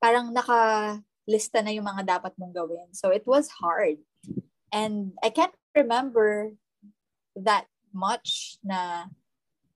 Parang 0.01 0.33
naka 0.33 1.01
lista 1.29 1.61
na 1.61 1.71
yung 1.71 1.85
mga 1.85 2.19
dapat 2.19 2.33
mong 2.41 2.57
gawin. 2.57 2.89
So 2.97 3.13
it 3.13 3.29
was 3.29 3.53
hard. 3.61 4.01
And 4.73 5.13
I 5.21 5.29
can't 5.29 5.55
remember 5.77 6.57
that 7.37 7.69
much 7.93 8.57
na 8.65 9.13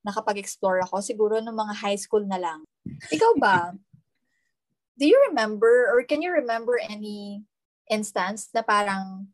nakapag-explore 0.06 0.86
ako. 0.86 1.02
Siguro 1.02 1.42
ng 1.42 1.50
mga 1.50 1.74
high 1.82 1.98
school 1.98 2.22
na 2.22 2.38
lang. 2.38 2.62
Ikaw 3.10 3.32
ba? 3.42 3.74
Do 4.94 5.04
you 5.04 5.18
remember 5.28 5.90
or 5.90 6.06
can 6.06 6.22
you 6.22 6.30
remember 6.30 6.78
any 6.78 7.42
instance 7.90 8.48
na 8.54 8.62
parang 8.62 9.28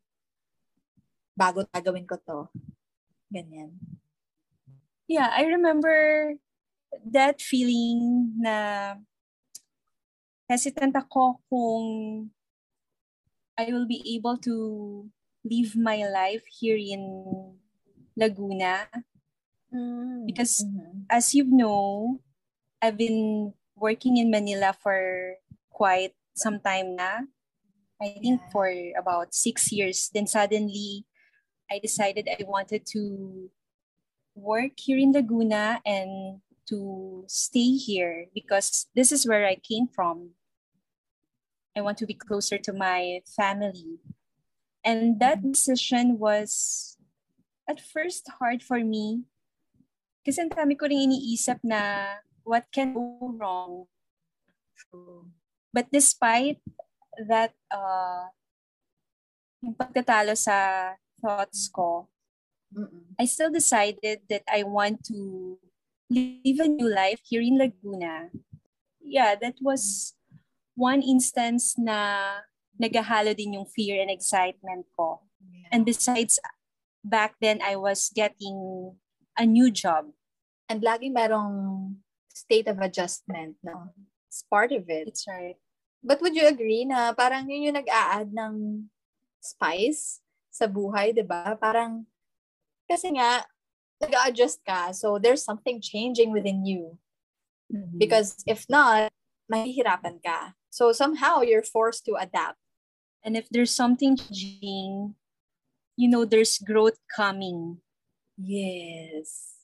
bago 1.37 1.69
gagawin 1.69 2.09
ko 2.09 2.17
to? 2.25 2.39
Ganyan. 3.29 3.77
Yeah, 5.07 5.29
I 5.29 5.45
remember 5.53 6.35
that 7.05 7.45
feeling 7.45 8.33
na 8.41 8.97
hesitant 10.49 10.97
ako 10.97 11.41
kung 11.49 11.85
I 13.57 13.69
will 13.69 13.85
be 13.85 14.01
able 14.17 14.41
to 14.49 14.57
live 15.45 15.77
my 15.77 16.05
life 16.09 16.45
here 16.49 16.79
in 16.79 17.05
Laguna. 18.17 18.89
Mm-hmm. 19.75 20.27
Because 20.27 20.65
mm-hmm. 20.65 21.09
as 21.11 21.35
you 21.35 21.45
know, 21.45 22.21
I've 22.81 22.97
been 22.97 23.55
working 23.77 24.17
in 24.17 24.31
Manila 24.31 24.77
for 24.83 25.37
quite 25.71 26.13
some 26.35 26.61
time 26.61 26.97
now. 26.97 27.27
I 28.01 28.19
think 28.21 28.41
yeah. 28.43 28.51
for 28.51 28.69
about 28.99 29.35
six 29.35 29.71
years. 29.71 30.11
Then 30.13 30.27
suddenly, 30.27 31.07
I 31.71 31.79
decided 31.79 32.29
I 32.29 32.43
wanted 32.45 32.85
to 32.93 33.51
work 34.35 34.73
here 34.77 34.99
in 34.99 35.13
Laguna 35.13 35.81
and 35.87 36.41
to 36.69 37.25
stay 37.29 37.77
here 37.77 38.27
because 38.35 38.87
this 38.95 39.13
is 39.13 39.27
where 39.27 39.47
I 39.47 39.57
came 39.57 39.87
from. 39.87 40.31
I 41.77 41.81
want 41.81 41.99
to 41.99 42.07
be 42.07 42.15
closer 42.15 42.59
to 42.59 42.73
my 42.73 43.21
family. 43.25 44.01
And 44.85 45.21
that 45.21 45.39
mm-hmm. 45.39 45.53
decision 45.53 46.19
was 46.19 46.99
at 47.69 47.81
first 47.81 48.29
hard 48.39 48.63
for 48.63 48.81
me. 48.81 49.23
Kasi 50.23 50.47
ang 50.47 50.51
dami 50.55 50.79
ko 50.79 50.87
rin 50.87 51.11
iniisip 51.11 51.59
na 51.67 52.15
what 52.47 52.67
can 52.71 52.95
go 52.95 53.35
wrong. 53.35 53.91
But 55.75 55.91
despite 55.91 56.63
that, 57.29 57.55
uh, 57.71 58.31
yung 59.63 59.75
pagtatalo 59.75 60.35
sa 60.39 60.91
thoughts 61.23 61.71
ko, 61.71 62.11
Mm-mm. 62.73 63.15
I 63.21 63.25
still 63.29 63.53
decided 63.53 64.25
that 64.31 64.43
I 64.49 64.65
want 64.65 65.05
to 65.13 65.59
live 66.11 66.61
a 66.61 66.69
new 66.69 66.89
life 66.89 67.21
here 67.25 67.43
in 67.45 67.59
Laguna. 67.59 68.33
Yeah, 69.01 69.37
that 69.41 69.61
was 69.61 70.15
one 70.75 71.03
instance 71.03 71.77
na 71.77 72.41
nagahalo 72.81 73.37
din 73.37 73.61
yung 73.61 73.69
fear 73.69 74.01
and 74.01 74.11
excitement 74.11 74.89
ko. 74.97 75.21
Yeah. 75.41 75.69
And 75.73 75.85
besides, 75.85 76.41
back 77.05 77.37
then 77.41 77.61
I 77.61 77.77
was 77.77 78.09
getting 78.15 78.97
a 79.39 79.45
new 79.47 79.71
job. 79.71 80.13
And 80.69 80.83
lagi 80.83 81.13
merong 81.13 81.97
state 82.33 82.69
of 82.69 82.81
adjustment, 82.81 83.57
no? 83.63 83.93
It's 84.29 84.45
part 84.49 84.73
of 84.73 84.89
it. 84.89 85.09
It's 85.09 85.29
right. 85.29 85.61
But 86.03 86.21
would 86.25 86.35
you 86.35 86.49
agree 86.49 86.89
na 86.89 87.13
parang 87.13 87.47
yun 87.47 87.69
yung 87.71 87.79
nag-a-add 87.79 88.33
ng 88.33 88.89
spice 89.39 90.25
sa 90.49 90.67
buhay, 90.67 91.13
di 91.15 91.23
ba? 91.23 91.55
Parang, 91.61 92.09
kasi 92.89 93.13
nga, 93.15 93.45
nag-adjust 94.01 94.65
ka. 94.65 94.91
So, 94.97 95.21
there's 95.21 95.45
something 95.45 95.79
changing 95.79 96.33
within 96.33 96.65
you. 96.65 96.97
Mm-hmm. 97.69 97.99
Because 98.01 98.41
if 98.49 98.65
not, 98.67 99.13
mahihirapan 99.53 100.25
ka. 100.25 100.57
So, 100.73 100.91
somehow, 100.91 101.45
you're 101.45 101.63
forced 101.63 102.09
to 102.09 102.17
adapt. 102.17 102.59
And 103.23 103.37
if 103.37 103.47
there's 103.53 103.71
something 103.71 104.17
changing, 104.17 105.15
you 105.95 106.09
know, 106.09 106.25
there's 106.25 106.59
growth 106.59 106.99
coming. 107.15 107.82
Yes. 108.43 109.63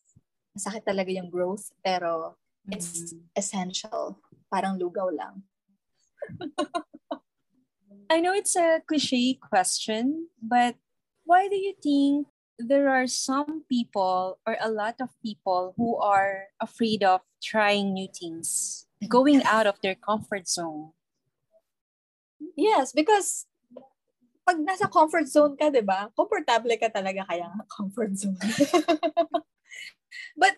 Masakit 0.55 0.87
talaga 0.87 1.11
yung 1.11 1.31
growth, 1.31 1.75
pero 1.83 2.39
it's 2.71 3.13
Mhm. 3.13 3.27
essential. 3.35 4.23
Parang 4.51 4.79
lugaw 4.79 5.11
lang. 5.11 5.43
I 8.11 8.21
know 8.23 8.33
it's 8.33 8.57
a 8.57 8.81
cliche 8.87 9.35
question, 9.37 10.31
but 10.41 10.77
why 11.27 11.49
do 11.49 11.57
you 11.57 11.75
think 11.77 12.27
there 12.57 12.89
are 12.89 13.07
some 13.07 13.69
people 13.69 14.41
or 14.47 14.57
a 14.61 14.73
lot 14.73 14.97
of 15.05 15.13
people 15.21 15.75
who 15.77 16.01
are 16.01 16.49
afraid 16.59 17.05
of 17.05 17.21
trying 17.45 17.93
new 17.93 18.09
things, 18.09 18.87
going 19.07 19.45
out 19.45 19.67
of 19.69 19.77
their 19.85 19.95
comfort 19.95 20.49
zone? 20.49 20.97
Yes, 22.57 22.93
because 22.97 23.47
pag 24.49 24.65
nasa 24.65 24.89
comfort 24.89 25.29
zone 25.29 25.61
ka, 25.61 25.69
di 25.69 25.85
ba? 25.85 26.09
Komportable 26.17 26.73
ka 26.81 26.89
talaga 26.89 27.21
kaya 27.29 27.53
comfort 27.69 28.17
zone. 28.17 28.41
but 30.41 30.57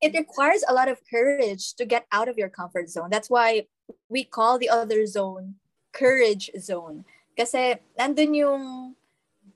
it 0.00 0.16
requires 0.16 0.64
a 0.64 0.72
lot 0.72 0.88
of 0.88 1.04
courage 1.04 1.76
to 1.76 1.84
get 1.84 2.08
out 2.08 2.32
of 2.32 2.40
your 2.40 2.48
comfort 2.48 2.88
zone. 2.88 3.12
That's 3.12 3.28
why 3.28 3.68
we 4.08 4.24
call 4.24 4.56
the 4.56 4.72
other 4.72 5.04
zone 5.04 5.60
courage 5.92 6.48
zone. 6.56 7.04
Kasi 7.36 7.76
nandun 8.00 8.32
yung 8.32 8.64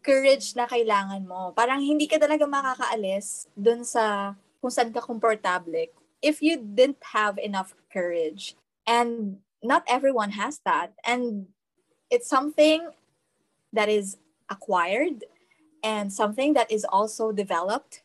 courage 0.05 0.53
na 0.53 0.69
kailangan 0.69 1.25
mo. 1.25 1.57
Parang 1.57 1.81
hindi 1.81 2.05
ka 2.05 2.21
talaga 2.21 2.45
makakaalis 2.45 3.49
dun 3.57 3.81
sa 3.81 4.37
kung 4.61 4.69
saan 4.69 4.93
ka 4.93 5.01
komportable 5.01 5.89
if 6.21 6.45
you 6.45 6.61
didn't 6.61 7.01
have 7.17 7.41
enough 7.41 7.73
courage. 7.89 8.57
And 8.85 9.41
not 9.65 9.89
everyone 9.89 10.37
has 10.37 10.61
that. 10.69 10.93
And 11.01 11.49
it's 12.13 12.29
something 12.29 12.93
that 13.73 13.89
is 13.89 14.17
acquired 14.51 15.25
and 15.83 16.13
something 16.13 16.55
that 16.55 16.71
is 16.71 16.85
also 16.85 17.33
developed 17.33 18.03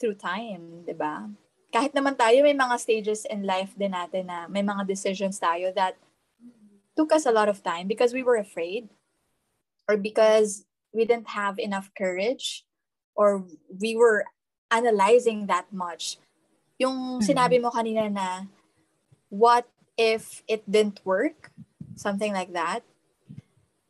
through 0.00 0.14
time, 0.14 0.84
di 0.86 0.94
ba? 0.94 1.28
Kahit 1.70 1.94
naman 1.94 2.18
tayo, 2.18 2.42
may 2.42 2.54
mga 2.54 2.76
stages 2.80 3.24
in 3.26 3.46
life 3.46 3.74
din 3.78 3.94
natin 3.94 4.26
na 4.26 4.46
may 4.50 4.62
mga 4.62 4.86
decisions 4.86 5.38
tayo 5.38 5.70
that 5.74 5.94
took 6.96 7.12
us 7.12 7.26
a 7.26 7.32
lot 7.32 7.48
of 7.48 7.62
time 7.62 7.86
because 7.86 8.12
we 8.12 8.22
were 8.22 8.36
afraid 8.36 8.90
or 9.88 9.96
because 9.96 10.66
we 10.92 11.04
didn't 11.06 11.30
have 11.30 11.58
enough 11.58 11.90
courage 11.94 12.66
or 13.14 13.46
we 13.70 13.94
were 13.94 14.26
analyzing 14.70 15.46
that 15.46 15.70
much. 15.72 16.18
Yung 16.78 17.20
mm-hmm. 17.20 17.26
sinabi 17.26 17.62
mo 17.62 17.70
kanina 17.70 18.10
na, 18.10 18.50
what 19.30 19.68
if 19.96 20.42
it 20.48 20.66
didn't 20.66 21.00
work? 21.04 21.54
Something 21.94 22.32
like 22.32 22.52
that. 22.52 22.82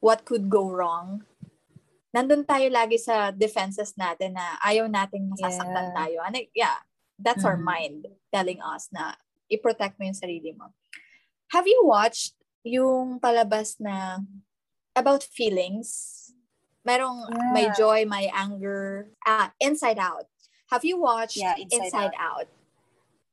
What 0.00 0.24
could 0.24 0.48
go 0.48 0.68
wrong? 0.68 1.28
Nandun 2.10 2.42
tayo 2.42 2.66
lagi 2.72 2.98
sa 2.98 3.30
defenses 3.30 3.94
natin 3.94 4.34
na 4.34 4.58
ayaw 4.64 4.90
nating 4.90 5.30
masasaktan 5.30 5.92
Yeah. 5.92 5.96
tayo. 5.96 6.18
And 6.26 6.34
it- 6.40 6.52
yeah, 6.56 6.82
that's 7.20 7.44
our 7.46 7.60
Mhm. 7.60 7.68
mind 7.68 8.00
telling 8.34 8.58
us 8.58 8.88
na 8.90 9.14
i-protect 9.46 10.00
mo 10.00 10.08
yung 10.08 10.16
sarili 10.18 10.56
mo. 10.56 10.74
Have 11.54 11.68
you 11.70 11.84
watched 11.86 12.34
yung 12.66 13.20
palabas 13.20 13.78
na 13.78 14.24
about 14.96 15.22
feelings? 15.22 16.16
Merong 16.82 17.28
Yeah. 17.28 17.52
may 17.52 17.66
joy, 17.76 18.08
may 18.08 18.26
anger, 18.32 19.12
ah, 19.22 19.52
Inside 19.60 20.00
Out. 20.00 20.26
Have 20.72 20.82
you 20.82 20.96
watched 20.98 21.36
Yeah, 21.38 21.58
Inside 21.60 22.16
Out? 22.16 22.48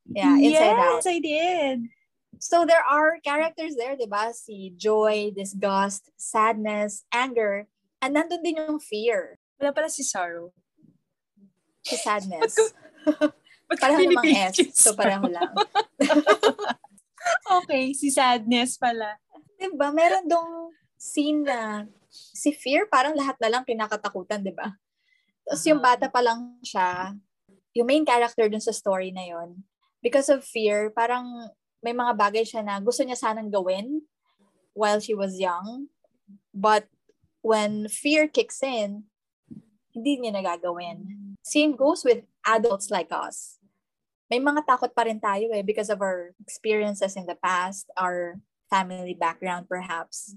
Yeah, 0.10 0.36
Inside 0.36 0.78
Out. 0.78 1.02
yes, 1.02 1.08
I 1.08 1.18
did. 1.22 1.78
So 2.40 2.66
there 2.66 2.84
are 2.86 3.18
characters 3.26 3.74
there, 3.76 3.98
di 3.98 4.06
ba? 4.06 4.30
Si 4.34 4.74
joy, 4.78 5.34
disgust, 5.34 6.10
sadness, 6.16 7.04
anger, 7.10 7.66
and 8.02 8.14
nandun 8.16 8.44
din 8.46 8.62
yung 8.62 8.80
fear, 8.80 9.38
Wala 9.58 9.74
pala 9.74 9.90
si 9.90 10.06
Sorrow. 10.06 10.54
si 11.82 11.98
sadness. 11.98 12.54
Ba't 13.66 13.80
Pareho 13.82 14.06
namang 14.06 14.54
S, 14.54 14.56
so 14.78 14.94
pareho 14.94 15.26
lang. 15.32 15.56
okay, 17.64 17.92
si 17.96 18.12
Sadness 18.12 18.78
pala. 18.78 19.18
Di 19.58 19.72
ba? 19.74 19.90
Meron 19.90 20.28
dong 20.28 20.72
scene 21.00 21.42
na 21.48 21.88
si 22.12 22.54
fear, 22.54 22.86
parang 22.92 23.16
lahat 23.18 23.36
na 23.42 23.50
lang 23.50 23.64
kinakatakutan, 23.66 24.44
di 24.44 24.54
ba? 24.54 24.76
Tapos 25.48 25.64
yung 25.66 25.80
Uh-huh. 25.80 25.96
bata 25.96 26.08
pa 26.12 26.22
lang 26.22 26.60
siya, 26.62 27.16
yung 27.74 27.88
main 27.88 28.04
character 28.04 28.46
dun 28.52 28.62
sa 28.64 28.76
story 28.76 29.10
na 29.16 29.24
yon 29.26 29.64
because 30.04 30.30
of 30.30 30.44
fear, 30.46 30.92
parang 30.94 31.26
may 31.82 31.94
mga 31.94 32.14
bagay 32.18 32.44
siya 32.44 32.66
na 32.66 32.82
gusto 32.82 33.04
niya 33.06 33.18
sanang 33.20 33.54
gawin 33.54 34.02
while 34.78 35.02
she 35.02 35.14
was 35.14 35.42
young. 35.42 35.90
But 36.54 36.90
when 37.42 37.90
fear 37.90 38.28
kicks 38.28 38.62
in, 38.62 39.10
hindi 39.94 40.22
niya 40.22 40.38
nagagawin. 40.38 41.34
Same 41.42 41.74
goes 41.74 42.06
with 42.06 42.22
adults 42.46 42.94
like 42.94 43.10
us. 43.10 43.58
May 44.30 44.38
mga 44.38 44.68
takot 44.68 44.92
pa 44.94 45.08
rin 45.08 45.18
tayo 45.18 45.50
eh 45.56 45.64
because 45.64 45.90
of 45.90 46.04
our 46.04 46.36
experiences 46.44 47.16
in 47.16 47.26
the 47.26 47.40
past, 47.40 47.88
our 47.96 48.38
family 48.70 49.16
background 49.16 49.66
perhaps, 49.72 50.36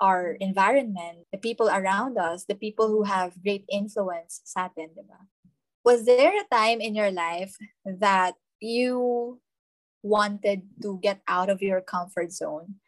our 0.00 0.40
environment, 0.40 1.28
the 1.30 1.38
people 1.38 1.68
around 1.68 2.16
us, 2.16 2.48
the 2.48 2.56
people 2.56 2.88
who 2.88 3.04
have 3.04 3.36
great 3.44 3.68
influence 3.68 4.40
sa 4.48 4.72
atin, 4.72 4.90
di 4.96 5.04
ba? 5.04 5.20
Was 5.84 6.08
there 6.08 6.34
a 6.34 6.48
time 6.50 6.80
in 6.80 6.96
your 6.96 7.12
life 7.12 7.54
that 7.84 8.34
you 8.58 9.38
wanted 10.06 10.62
to 10.82 11.02
get 11.02 11.18
out 11.26 11.50
of 11.50 11.58
your 11.60 11.82
comfort 11.82 12.30
zone, 12.30 12.78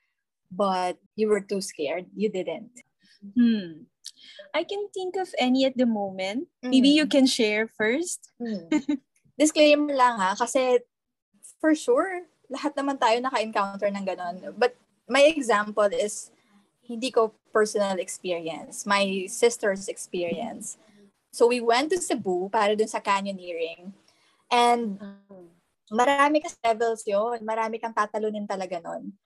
but 0.55 0.97
you 1.19 1.27
were 1.29 1.43
too 1.43 1.61
scared? 1.61 2.07
You 2.15 2.31
didn't. 2.31 2.87
Hmm. 3.35 3.91
I 4.55 4.63
can 4.63 4.89
think 4.95 5.19
of 5.19 5.35
any 5.39 5.67
at 5.67 5.77
the 5.77 5.87
moment. 5.87 6.47
Maybe 6.63 6.95
Mm. 6.95 6.99
you 7.03 7.07
can 7.11 7.27
share 7.27 7.67
first. 7.67 8.31
Hmm. 8.39 8.71
Disclaimer 9.39 9.95
lang 9.95 10.19
ha, 10.19 10.35
kasi 10.39 10.83
for 11.59 11.75
sure, 11.75 12.27
lahat 12.51 12.75
naman 12.79 12.99
tayo 12.99 13.19
naka-encounter 13.21 13.91
ng 13.91 14.07
ganon. 14.07 14.37
But 14.57 14.75
my 15.07 15.27
example 15.27 15.91
is, 15.91 16.31
hindi 16.89 17.13
ko 17.13 17.37
personal 17.53 18.01
experience. 18.01 18.89
My 18.89 19.29
sister's 19.29 19.87
experience. 19.93 20.81
So 21.31 21.47
we 21.47 21.61
went 21.61 21.93
to 21.93 22.01
Cebu 22.01 22.49
para 22.49 22.73
dun 22.73 22.89
sa 22.89 22.99
canyoneering. 22.99 23.93
And 24.49 24.97
marami 25.93 26.43
kasi 26.45 26.57
levels 26.65 27.03
yon 27.07 27.41
Marami 27.45 27.81
kang 27.81 27.97
tatalunin 27.97 28.49
talaga 28.49 28.81
nun. 28.83 29.17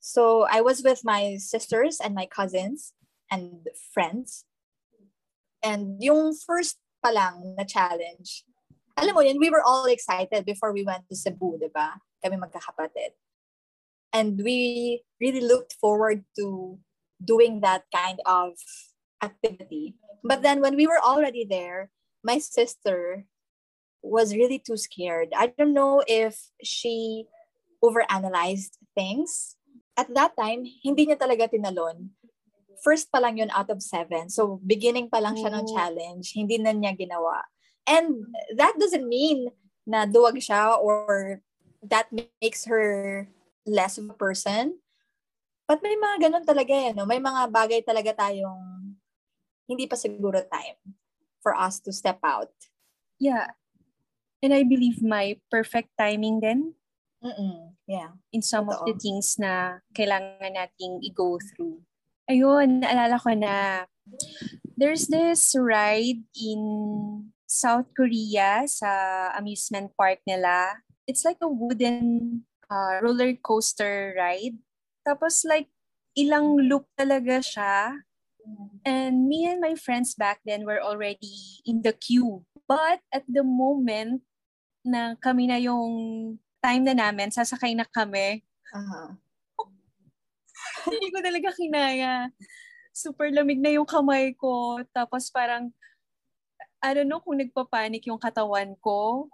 So 0.00 0.48
I 0.48 0.64
was 0.64 0.80
with 0.80 1.04
my 1.04 1.36
sisters 1.36 2.00
and 2.00 2.16
my 2.16 2.24
cousins 2.24 2.96
and 3.28 3.68
friends. 3.92 4.48
And 5.60 6.00
yung 6.00 6.32
first 6.32 6.80
pa 7.04 7.12
lang 7.12 7.54
na 7.56 7.68
challenge, 7.68 8.48
alam 8.96 9.12
mo 9.12 9.20
yun, 9.20 9.40
we 9.40 9.52
were 9.52 9.64
all 9.64 9.84
excited 9.88 10.44
before 10.44 10.72
we 10.72 10.84
went 10.84 11.04
to 11.08 11.16
Cebu, 11.16 11.60
di 11.60 11.68
ba? 11.68 12.00
Kami 12.24 12.36
magkakapatid. 12.36 13.16
And 14.12 14.40
we 14.40 15.00
really 15.20 15.40
looked 15.40 15.76
forward 15.78 16.24
to 16.40 16.76
doing 17.20 17.60
that 17.60 17.84
kind 17.94 18.18
of 18.24 18.56
activity. 19.22 19.94
But 20.24 20.42
then 20.42 20.60
when 20.60 20.76
we 20.76 20.88
were 20.88 21.00
already 21.00 21.44
there, 21.44 21.92
my 22.24 22.40
sister 22.40 23.24
was 24.02 24.32
really 24.34 24.58
too 24.58 24.76
scared. 24.76 25.32
I 25.36 25.52
don't 25.52 25.74
know 25.76 26.02
if 26.08 26.36
she 26.64 27.26
overanalyzed 27.84 28.76
things. 28.96 29.56
At 29.96 30.12
that 30.16 30.36
time, 30.36 30.64
hindi 30.64 31.06
niya 31.08 31.20
talaga 31.20 31.52
tinalon. 31.52 32.16
First 32.80 33.12
pa 33.12 33.20
lang 33.20 33.36
yun 33.36 33.52
out 33.52 33.68
of 33.68 33.84
seven. 33.84 34.32
So, 34.32 34.60
beginning 34.64 35.12
pa 35.12 35.20
lang 35.20 35.36
siya 35.36 35.52
ng 35.52 35.68
Oh. 35.68 35.72
challenge. 35.76 36.32
Hindi 36.32 36.56
na 36.56 36.72
niya 36.72 36.96
ginawa. 36.96 37.44
And 37.84 38.24
that 38.56 38.80
doesn't 38.80 39.04
mean 39.04 39.52
na 39.84 40.08
duwag 40.08 40.40
siya 40.40 40.80
or 40.80 41.40
that 41.84 42.08
makes 42.12 42.64
her 42.64 43.28
less 43.68 44.00
of 44.00 44.08
a 44.08 44.16
person. 44.16 44.80
But 45.68 45.84
may 45.84 45.94
mga 45.96 46.28
ganun 46.28 46.44
talaga 46.48 46.72
eh, 46.72 46.90
no? 46.96 47.04
May 47.04 47.20
mga 47.20 47.52
bagay 47.52 47.80
talaga 47.84 48.16
tayong 48.16 48.96
hindi 49.68 49.84
pa 49.86 49.94
siguro 49.94 50.40
time 50.48 50.80
for 51.44 51.54
us 51.54 51.78
to 51.84 51.92
step 51.92 52.18
out. 52.24 52.50
Yeah. 53.20 53.52
And 54.40 54.56
I 54.56 54.64
believe 54.64 55.04
my 55.04 55.36
perfect 55.52 55.92
timing 56.00 56.40
then 56.40 56.74
Mm-mm. 57.20 57.76
Yeah. 57.84 58.16
in 58.32 58.40
some 58.40 58.68
of 58.72 58.80
the 58.88 58.96
Totoo. 58.96 59.00
things 59.00 59.36
na 59.36 59.84
kailangan 59.92 60.56
nating 60.56 61.04
i-go 61.04 61.36
through. 61.36 61.84
Ayun, 62.24 62.80
naalala 62.80 63.20
ko 63.20 63.36
na 63.36 63.84
there's 64.80 65.12
this 65.12 65.52
ride 65.58 66.24
in 66.32 66.60
South 67.44 67.90
Korea 67.92 68.64
sa 68.64 69.28
amusement 69.36 69.92
park 69.98 70.24
nila. 70.24 70.80
It's 71.04 71.26
like 71.26 71.42
a 71.42 71.50
wooden 71.50 72.40
uh, 72.70 73.02
roller 73.04 73.34
coaster 73.36 74.14
ride. 74.16 74.56
Tapos 75.04 75.44
like 75.44 75.68
ilang 76.16 76.56
loop 76.56 76.86
talaga 76.96 77.42
siya. 77.44 78.00
And 78.86 79.28
me 79.28 79.44
and 79.44 79.60
my 79.60 79.76
friends 79.76 80.16
back 80.16 80.40
then 80.46 80.64
were 80.64 80.80
already 80.80 81.60
in 81.66 81.82
the 81.82 81.92
queue. 81.92 82.46
But 82.64 83.04
at 83.12 83.26
the 83.28 83.44
moment 83.44 84.22
na 84.84 85.16
kami 85.20 85.48
na 85.48 85.60
yung 85.60 85.88
time 86.60 86.82
na 86.84 86.94
namin, 86.96 87.32
sasakay 87.32 87.72
na 87.76 87.84
kami. 87.88 88.44
Uh-huh. 88.72 89.16
Hindi 90.92 91.08
ko 91.12 91.18
talaga 91.20 91.48
kinaya. 91.56 92.28
Super 92.92 93.32
lamig 93.32 93.60
na 93.60 93.72
yung 93.72 93.88
kamay 93.88 94.36
ko. 94.36 94.80
Tapos 94.92 95.28
parang, 95.32 95.72
I 96.80 96.96
don't 96.96 97.08
know 97.08 97.20
kung 97.20 97.40
nagpapanik 97.40 98.08
yung 98.08 98.20
katawan 98.20 98.72
ko. 98.80 99.28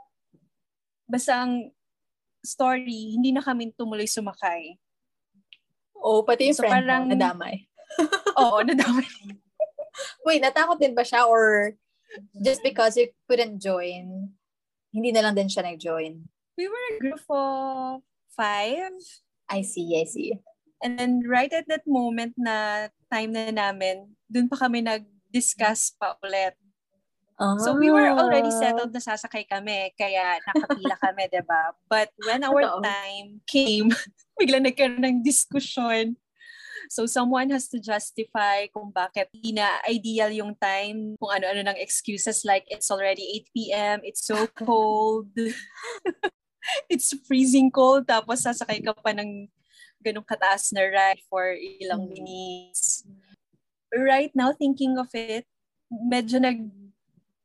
Basta 1.06 1.46
ang 1.46 1.70
story, 2.42 3.14
hindi 3.14 3.30
na 3.34 3.42
kami 3.42 3.74
tumuloy 3.74 4.06
sumakay. 4.06 4.78
Oo, 5.98 6.22
oh, 6.22 6.26
pati 6.26 6.50
yung 6.50 6.58
So, 6.58 6.62
friend 6.62 6.86
parang- 6.86 7.06
mo, 7.06 7.14
nadamay. 7.14 7.66
Oo, 8.42 8.62
nadamay. 8.62 9.06
Wait, 10.26 10.42
natakot 10.42 10.78
din 10.78 10.94
ba 10.94 11.02
siya 11.02 11.26
or 11.26 11.74
just 12.38 12.62
because 12.62 12.94
you 12.94 13.10
couldn't 13.26 13.58
join, 13.58 14.30
hindi 14.96 15.12
na 15.12 15.20
lang 15.28 15.36
din 15.36 15.52
siya 15.52 15.68
nag-join? 15.68 16.24
We 16.56 16.72
were 16.72 16.84
a 16.88 16.96
group 16.96 17.20
of 17.28 18.00
five. 18.32 18.96
I 19.52 19.60
see, 19.60 19.92
I 20.00 20.08
see. 20.08 20.32
And 20.80 20.96
then 20.96 21.20
right 21.28 21.52
at 21.52 21.68
that 21.68 21.84
moment 21.84 22.32
na 22.40 22.88
time 23.12 23.36
na 23.36 23.52
namin, 23.52 24.16
dun 24.32 24.48
pa 24.48 24.56
kami 24.56 24.80
nag-discuss 24.80 25.92
pa 26.00 26.16
ulit. 26.24 26.56
So 27.60 27.76
we 27.76 27.92
were 27.92 28.08
already 28.16 28.48
Ah. 28.48 28.60
settled 28.64 28.96
na 28.96 29.00
sasakay 29.04 29.44
kami, 29.44 29.92
kaya 30.00 30.40
nakapila 30.40 30.96
kami, 31.04 31.28
ba? 31.44 31.76
But 31.84 32.08
when 32.24 32.40
our 32.40 32.64
Totoo. 32.64 32.80
time 32.80 33.44
came, 33.44 33.92
bigla 34.40 34.64
nagkaroon 34.64 35.04
ng 35.04 35.20
diskusyon. 35.20 36.16
So 36.88 37.06
someone 37.06 37.50
has 37.50 37.68
to 37.74 37.78
justify 37.78 38.66
kung 38.70 38.92
bakit 38.94 39.30
hindi 39.34 39.58
na 39.58 39.80
ideal 39.88 40.30
yung 40.30 40.54
time, 40.56 41.18
kung 41.18 41.32
ano-ano 41.32 41.66
ng 41.70 41.78
excuses 41.78 42.46
like 42.46 42.64
it's 42.70 42.90
already 42.90 43.46
8 43.46 43.54
p.m., 43.54 43.98
it's 44.02 44.24
so 44.24 44.46
cold, 44.66 45.30
it's 46.92 47.14
freezing 47.26 47.70
cold, 47.70 48.06
tapos 48.06 48.46
sasakay 48.46 48.82
ka 48.82 48.94
pa 48.94 49.12
ng 49.14 49.50
ganong 50.02 50.26
kataas 50.26 50.70
na 50.70 50.86
ride 50.86 51.22
for 51.26 51.54
ilang 51.56 52.06
Mm. 52.06 52.12
minutes. 52.14 53.02
Right 53.90 54.30
now, 54.34 54.52
thinking 54.52 54.98
of 54.98 55.10
it, 55.14 55.46
medyo 55.90 56.38
nag 56.42 56.58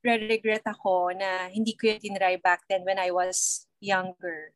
regret 0.01 0.65
ako 0.65 1.13
na 1.13 1.49
hindi 1.53 1.77
ko 1.77 1.93
yung 1.93 2.01
tinry 2.01 2.37
back 2.41 2.65
then 2.65 2.81
when 2.81 2.97
I 2.97 3.13
was 3.13 3.69
younger. 3.77 4.53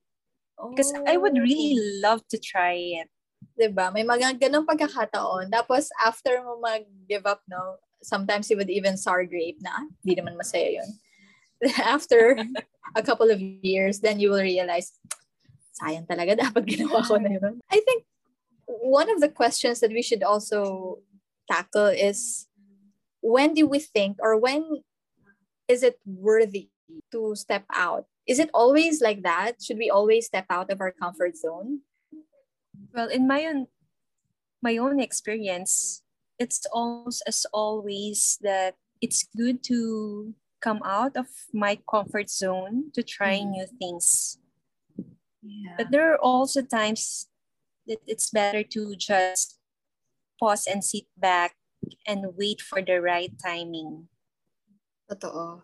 Because 0.57 0.89
I 1.05 1.17
would 1.17 1.37
really 1.37 1.77
love 2.01 2.25
to 2.33 2.39
try 2.41 2.73
it. 3.03 3.11
'Di 3.55 3.71
ba? 3.71 3.89
May 3.89 4.03
mga 4.03 4.35
ganong 4.37 4.67
pagkakataon. 4.67 5.49
Tapos 5.49 5.89
after 6.03 6.43
mo 6.43 6.59
mag-give 6.59 7.23
up, 7.25 7.41
no, 7.47 7.79
sometimes 8.03 8.51
you 8.51 8.59
would 8.59 8.69
even 8.69 8.99
sour 8.99 9.23
grape 9.23 9.57
na, 9.63 9.71
"Ah, 9.81 9.85
di 10.03 10.13
naman 10.13 10.35
masaya 10.35 10.83
yun. 10.83 10.89
after 11.81 12.37
a 12.95 13.01
couple 13.01 13.31
of 13.31 13.39
years, 13.39 14.03
then 14.03 14.19
you 14.19 14.29
will 14.29 14.43
realize, 14.43 14.91
sayang 15.79 16.05
talaga, 16.05 16.35
dapat 16.35 16.67
ginawa 16.71 17.01
ko 17.01 17.15
na 17.17 17.39
yun. 17.39 17.63
I 17.71 17.79
think 17.81 18.03
one 18.67 19.09
of 19.09 19.23
the 19.23 19.31
questions 19.31 19.79
that 19.79 19.91
we 19.91 20.03
should 20.03 20.21
also 20.21 20.99
tackle 21.49 21.87
is, 21.89 22.47
when 23.23 23.55
do 23.55 23.65
we 23.65 23.79
think 23.79 24.17
or 24.21 24.37
when 24.37 24.83
is 25.67 25.81
it 25.81 25.97
worthy 26.05 26.69
to 27.11 27.33
step 27.35 27.63
out? 27.73 28.05
Is 28.27 28.37
it 28.37 28.49
always 28.53 29.01
like 29.01 29.23
that? 29.23 29.61
Should 29.61 29.77
we 29.77 29.89
always 29.89 30.25
step 30.25 30.45
out 30.49 30.69
of 30.69 30.81
our 30.81 30.91
comfort 30.91 31.37
zone? 31.37 31.81
Well, 32.95 33.09
in 33.09 33.27
my 33.27 33.45
own 33.45 33.67
my 34.63 34.77
own 34.77 34.99
experience, 34.99 36.01
it's 36.39 36.65
almost 36.71 37.21
as 37.27 37.45
always 37.53 38.39
that 38.41 38.75
it's 39.01 39.27
good 39.35 39.61
to 39.63 40.33
come 40.61 40.81
out 40.83 41.15
of 41.17 41.27
my 41.53 41.77
comfort 41.89 42.29
zone 42.31 42.91
to 42.95 43.03
try 43.03 43.37
Mhm. 43.43 43.51
new 43.51 43.67
things. 43.67 44.39
Yeah. 45.43 45.75
But 45.77 45.91
there 45.91 46.09
are 46.13 46.17
also 46.17 46.61
times 46.63 47.27
that 47.85 48.01
it's 48.07 48.31
better 48.31 48.63
to 48.63 48.95
just 48.95 49.59
pause 50.39 50.67
and 50.67 50.83
sit 50.83 51.05
back 51.17 51.55
and 52.07 52.35
wait 52.37 52.61
for 52.61 52.81
the 52.81 53.01
right 53.01 53.31
timing. 53.39 54.09
Totoo. 55.09 55.61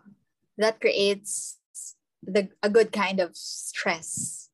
That 0.58 0.80
creates 0.80 1.58
the 2.22 2.50
a 2.62 2.70
good 2.70 2.92
kind 2.92 3.20
of 3.20 3.36
stress. 3.36 4.50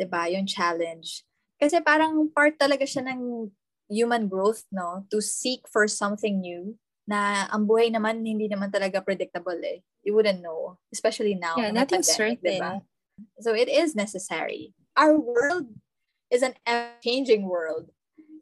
ba? 0.00 0.30
Yung 0.32 0.46
challenge. 0.46 1.28
Kasi 1.60 1.76
parang 1.84 2.26
part 2.32 2.56
talaga 2.56 2.88
siya 2.88 3.04
ng 3.12 3.52
human 3.92 4.26
growth, 4.32 4.64
no? 4.72 5.04
To 5.12 5.20
seek 5.20 5.68
for 5.68 5.84
something 5.84 6.40
new 6.40 6.74
na 7.04 7.50
ang 7.52 7.68
buhay 7.68 7.92
naman 7.92 8.24
hindi 8.24 8.48
naman 8.48 8.72
talaga 8.72 9.04
predictable 9.04 9.58
eh. 9.60 9.84
You 10.00 10.16
wouldn't 10.16 10.40
know. 10.40 10.80
Especially 10.88 11.36
now. 11.36 11.60
yeah, 11.60 11.74
nothing's 11.74 12.08
pandemic, 12.08 12.40
certain. 12.40 12.56
'di 12.56 12.64
ba? 12.64 12.74
So 13.44 13.52
it 13.52 13.68
is 13.68 13.92
necessary. 13.92 14.72
Our 14.96 15.20
world 15.20 15.68
is 16.32 16.40
an 16.40 16.56
changing 17.04 17.44
world. 17.44 17.92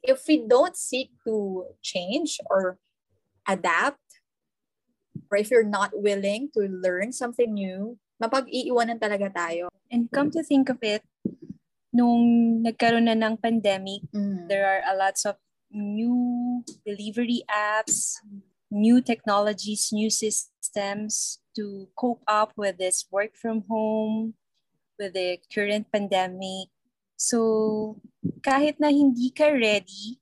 If 0.05 0.23
we 0.31 0.45
don't 0.47 0.79
seek 0.79 1.11
to 1.27 1.67
change 1.83 2.39
or 2.47 2.79
adapt, 3.49 4.23
or 5.33 5.41
if 5.41 5.51
you're 5.51 5.67
not 5.67 5.91
willing 5.97 6.53
to 6.55 6.69
learn 6.69 7.11
something 7.11 7.51
new, 7.51 7.99
mapag-iiwanan 8.23 9.01
talaga 9.03 9.33
tayo. 9.33 9.67
And 9.91 10.07
come 10.13 10.31
to 10.37 10.45
think 10.45 10.69
of 10.69 10.79
it, 10.85 11.03
nung 11.93 12.61
nagkaroon 12.63 13.09
na 13.09 13.17
ng 13.17 13.37
pandemic, 13.41 14.05
Mm. 14.13 14.49
there 14.49 14.65
are 14.69 14.83
a 14.85 14.95
lots 14.97 15.25
of 15.25 15.37
new 15.73 16.65
delivery 16.85 17.45
apps, 17.49 18.21
new 18.71 19.01
technologies, 19.01 19.93
new 19.93 20.09
systems 20.13 21.41
to 21.57 21.89
cope 21.97 22.23
up 22.29 22.53
with 22.57 22.77
this 22.77 23.05
work 23.11 23.37
from 23.37 23.65
home, 23.69 24.37
with 24.99 25.13
the 25.13 25.41
current 25.53 25.89
pandemic. 25.93 26.69
So, 27.17 28.01
kahit 28.45 28.79
na 28.79 28.89
hindi 28.93 29.33
ka 29.33 29.49
ready, 29.51 30.21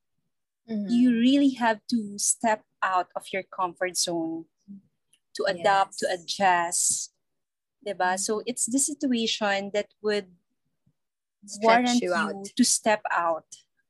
Mhm. 0.67 0.89
you 0.91 1.11
really 1.13 1.55
have 1.59 1.83
to 1.91 2.19
step 2.19 2.63
out 2.83 3.11
of 3.15 3.27
your 3.35 3.43
comfort 3.43 3.99
zone 3.99 4.47
to 5.35 5.45
adapt, 5.47 5.99
to 6.01 6.07
Yes. 6.09 6.15
adjust. 6.15 7.13
Diba? 7.85 8.19
So, 8.19 8.43
it's 8.47 8.67
the 8.67 8.81
situation 8.81 9.71
that 9.75 9.93
would 10.03 10.33
warrant 11.63 12.01
you 12.01 12.11
you, 12.11 12.15
out. 12.15 12.45
to 12.57 12.65
step 12.65 13.03
out. 13.11 13.47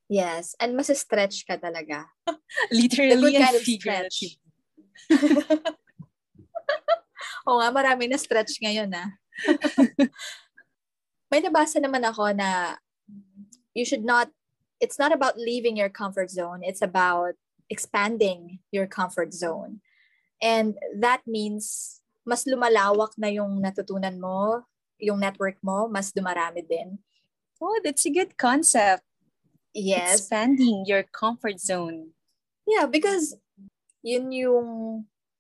Yes. 0.09 0.55
And 0.61 0.79
masistretch 0.79 1.47
ka 1.47 1.57
talaga. 1.59 2.07
Literally 2.71 3.37
and 3.37 3.45
kind 3.45 3.57
of 3.57 3.63
figuratively. 3.63 4.39
Oo 7.47 7.59
nga, 7.63 7.71
marami 7.71 8.11
na 8.11 8.19
stretch 8.19 8.59
ngayon 8.63 8.91
ah. 8.95 9.11
May 11.31 11.43
nabasa 11.43 11.79
naman 11.83 12.03
ako 12.07 12.35
na 12.35 12.79
you 13.75 13.85
should 13.87 14.07
not, 14.07 14.31
it's 14.79 14.99
not 14.99 15.11
about 15.11 15.39
leaving 15.39 15.77
your 15.77 15.91
comfort 15.91 16.31
zone. 16.31 16.63
It's 16.63 16.83
about 16.83 17.35
expanding 17.71 18.63
your 18.71 18.87
comfort 18.87 19.35
zone. 19.35 19.83
And 20.43 20.79
that 20.99 21.23
means 21.27 21.99
mas 22.27 22.47
lumalawak 22.47 23.15
na 23.19 23.31
yung 23.31 23.63
natutunan 23.63 24.19
mo, 24.19 24.67
yung 24.99 25.23
network 25.23 25.59
mo, 25.63 25.87
mas 25.87 26.11
dumarami 26.11 26.67
din. 26.67 26.99
Oh, 27.61 27.81
that's 27.83 28.05
a 28.07 28.11
good 28.11 28.37
concept. 28.37 29.03
Yes. 29.73 30.21
Expanding 30.21 30.85
your 30.87 31.05
comfort 31.05 31.61
zone. 31.61 32.13
Yeah, 32.67 32.87
because 32.87 33.37
yun 34.03 34.33
yung 34.33 34.69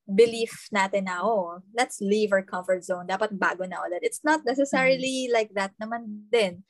belief 0.06 0.68
natin 0.70 1.10
na, 1.10 1.20
oh, 1.22 1.60
let's 1.74 2.00
leave 2.00 2.30
our 2.32 2.42
comfort 2.42 2.84
zone. 2.84 3.06
Dapat 3.08 3.34
bago 3.38 3.66
na 3.66 3.82
ulit. 3.82 4.06
It's 4.06 4.22
not 4.22 4.44
necessarily 4.46 5.28
like 5.32 5.52
that 5.54 5.72
naman 5.82 6.30
din. 6.30 6.62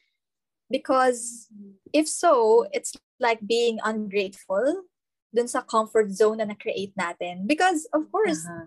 Because 0.71 1.47
if 1.93 2.09
so, 2.09 2.67
it's 2.73 2.95
like 3.21 3.39
being 3.45 3.79
ungrateful 3.85 4.89
dun 5.35 5.47
sa 5.47 5.61
comfort 5.61 6.11
zone 6.11 6.39
na 6.39 6.49
na-create 6.49 6.97
natin. 6.97 7.47
Because, 7.47 7.87
of 7.93 8.11
course, 8.11 8.43
Uh-huh. 8.47 8.67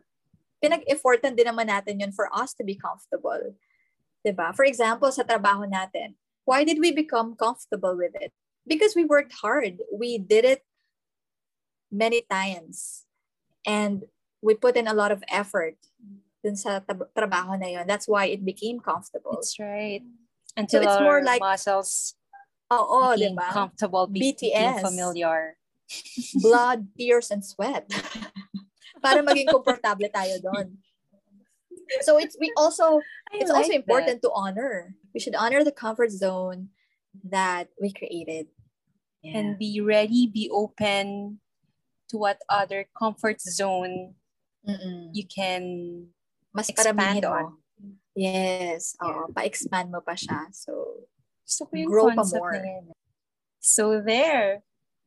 pinag-effortan 0.64 1.36
din 1.36 1.48
naman 1.50 1.68
natin 1.68 2.00
yun 2.00 2.12
for 2.14 2.30
us 2.36 2.54
to 2.54 2.64
be 2.64 2.76
comfortable. 2.76 3.56
ba? 4.24 4.54
For 4.54 4.68
example, 4.68 5.10
sa 5.10 5.24
trabaho 5.26 5.66
natin, 5.66 6.14
why 6.50 6.66
did 6.66 6.82
we 6.82 6.90
become 6.90 7.38
comfortable 7.38 7.94
with 7.94 8.18
it? 8.18 8.34
Because 8.66 8.98
we 8.98 9.06
worked 9.06 9.38
hard. 9.38 9.86
We 9.94 10.18
did 10.18 10.46
it 10.50 10.66
many 11.94 12.26
times. 12.26 13.06
And 13.70 14.10
we 14.42 14.58
put 14.58 14.74
in 14.74 14.90
a 14.90 14.98
lot 14.98 15.14
of 15.14 15.22
effort 15.30 15.78
dun 16.42 16.58
sa 16.58 16.82
tab- 16.82 17.14
trabaho 17.14 17.54
na 17.54 17.70
yun. 17.78 17.86
That's 17.86 18.10
why 18.10 18.34
it 18.34 18.42
became 18.42 18.82
comfortable. 18.82 19.38
That's 19.38 19.62
right. 19.62 20.02
Until 20.58 20.82
it's 20.82 20.98
our 20.98 21.06
more 21.06 21.22
like- 21.22 21.38
muscles 21.44 22.18
Oo, 22.74 23.14
di 23.14 23.30
became 23.30 23.38
ba? 23.38 23.50
comfortable, 23.54 24.06
be- 24.10 24.22
BTS. 24.34 24.82
familiar. 24.82 25.58
Blood, 26.42 26.90
tears, 26.98 27.30
and 27.34 27.42
sweat. 27.46 27.90
Para 29.04 29.22
maging 29.26 29.50
komportable 29.50 30.06
tayo 30.10 30.38
doon. 30.38 30.78
So 32.02 32.18
it's 32.18 32.38
we 32.40 32.52
also 32.58 33.02
it's 33.34 33.52
also 33.52 33.70
like 33.70 33.82
important 33.82 34.22
to 34.22 34.32
honor. 34.34 34.96
We 35.14 35.20
should 35.20 35.36
honor 35.36 35.64
the 35.64 35.72
comfort 35.74 36.12
zone 36.12 36.70
that 37.24 37.70
we 37.82 37.92
created. 37.92 38.48
that. 39.24 39.36
and 39.36 39.58
be 39.58 39.82
ready, 39.82 40.28
be 40.28 40.50
open 40.52 41.40
to 42.10 42.18
what 42.18 42.40
other 42.50 42.88
comfort 42.98 43.42
zone 43.42 44.16
Mm-mm. 44.68 45.10
you 45.14 45.26
can 45.28 46.08
mas 46.54 46.70
expand 46.70 47.26
on. 47.26 47.58
Yes. 48.16 48.96
Oo, 49.04 49.32
pa-expand 49.32 49.92
mo 49.92 50.02
pa 50.02 50.18
siya. 50.18 50.52
So, 50.52 51.06
Gusto 51.46 51.66
ko 51.66 51.74
yung 51.78 51.90
Grow 51.90 52.08
pa 52.14 52.24
more. 52.26 52.62
So 53.60 54.02
there, 54.02 54.64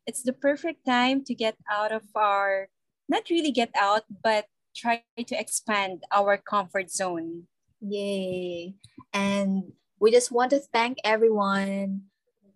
it's 0.07 0.23
the 0.23 0.33
perfect 0.33 0.85
time 0.85 1.25
to 1.25 1.35
get 1.35 1.57
out 1.71 1.93
of 1.93 2.05
our, 2.15 2.69
not 3.09 3.31
really 3.31 3.53
get 3.53 3.71
out, 3.79 4.05
but 4.11 4.47
try 4.75 5.03
to 5.17 5.35
expand 5.39 6.05
our 6.11 6.37
comfort 6.37 6.91
zone. 6.91 7.47
yay. 7.83 8.75
And 9.13 9.73
we 9.99 10.11
just 10.11 10.31
want 10.31 10.51
to 10.51 10.61
thank 10.61 10.99
everyone 11.05 12.03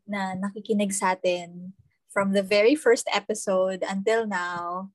na 0.07 0.35
nakikinig 0.39 0.95
sa 0.95 1.19
atin 1.19 1.75
from 2.15 2.33
the 2.33 2.43
very 2.43 2.75
first 2.75 3.11
episode 3.13 3.83
until 3.83 4.27
now. 4.27 4.91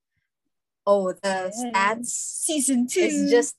Oh, 0.87 1.13
the 1.13 1.51
stats 1.53 2.09
Season 2.47 2.87
two. 2.87 2.99
is 3.03 3.29
just 3.29 3.55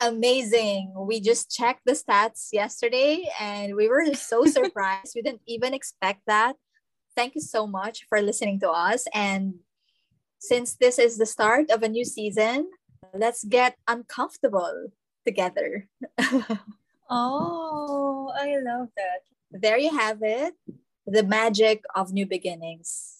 amazing. 0.00 0.94
We 0.96 1.20
just 1.20 1.50
checked 1.50 1.82
the 1.84 1.92
stats 1.92 2.48
yesterday 2.52 3.28
and 3.38 3.74
we 3.74 3.88
were 3.88 4.14
so 4.16 4.46
surprised. 4.46 5.12
we 5.14 5.22
didn't 5.22 5.44
even 5.46 5.74
expect 5.74 6.22
that. 6.26 6.54
Thank 7.14 7.34
you 7.34 7.42
so 7.42 7.66
much 7.66 8.06
for 8.08 8.22
listening 8.22 8.60
to 8.60 8.70
us. 8.70 9.04
And 9.12 9.60
since 10.38 10.76
this 10.76 10.98
is 10.98 11.18
the 11.18 11.26
start 11.26 11.70
of 11.70 11.82
a 11.82 11.88
new 11.88 12.04
season, 12.04 12.68
let's 13.14 13.44
get 13.44 13.76
uncomfortable 13.88 14.92
together. 15.24 15.88
Oh, 17.08 18.32
I 18.34 18.56
love 18.58 18.88
that. 18.96 19.22
there 19.50 19.78
you 19.78 19.96
have 19.96 20.18
it 20.22 20.54
the 21.06 21.22
magic 21.22 21.84
of 21.94 22.12
new 22.12 22.26
beginnings. 22.26 23.15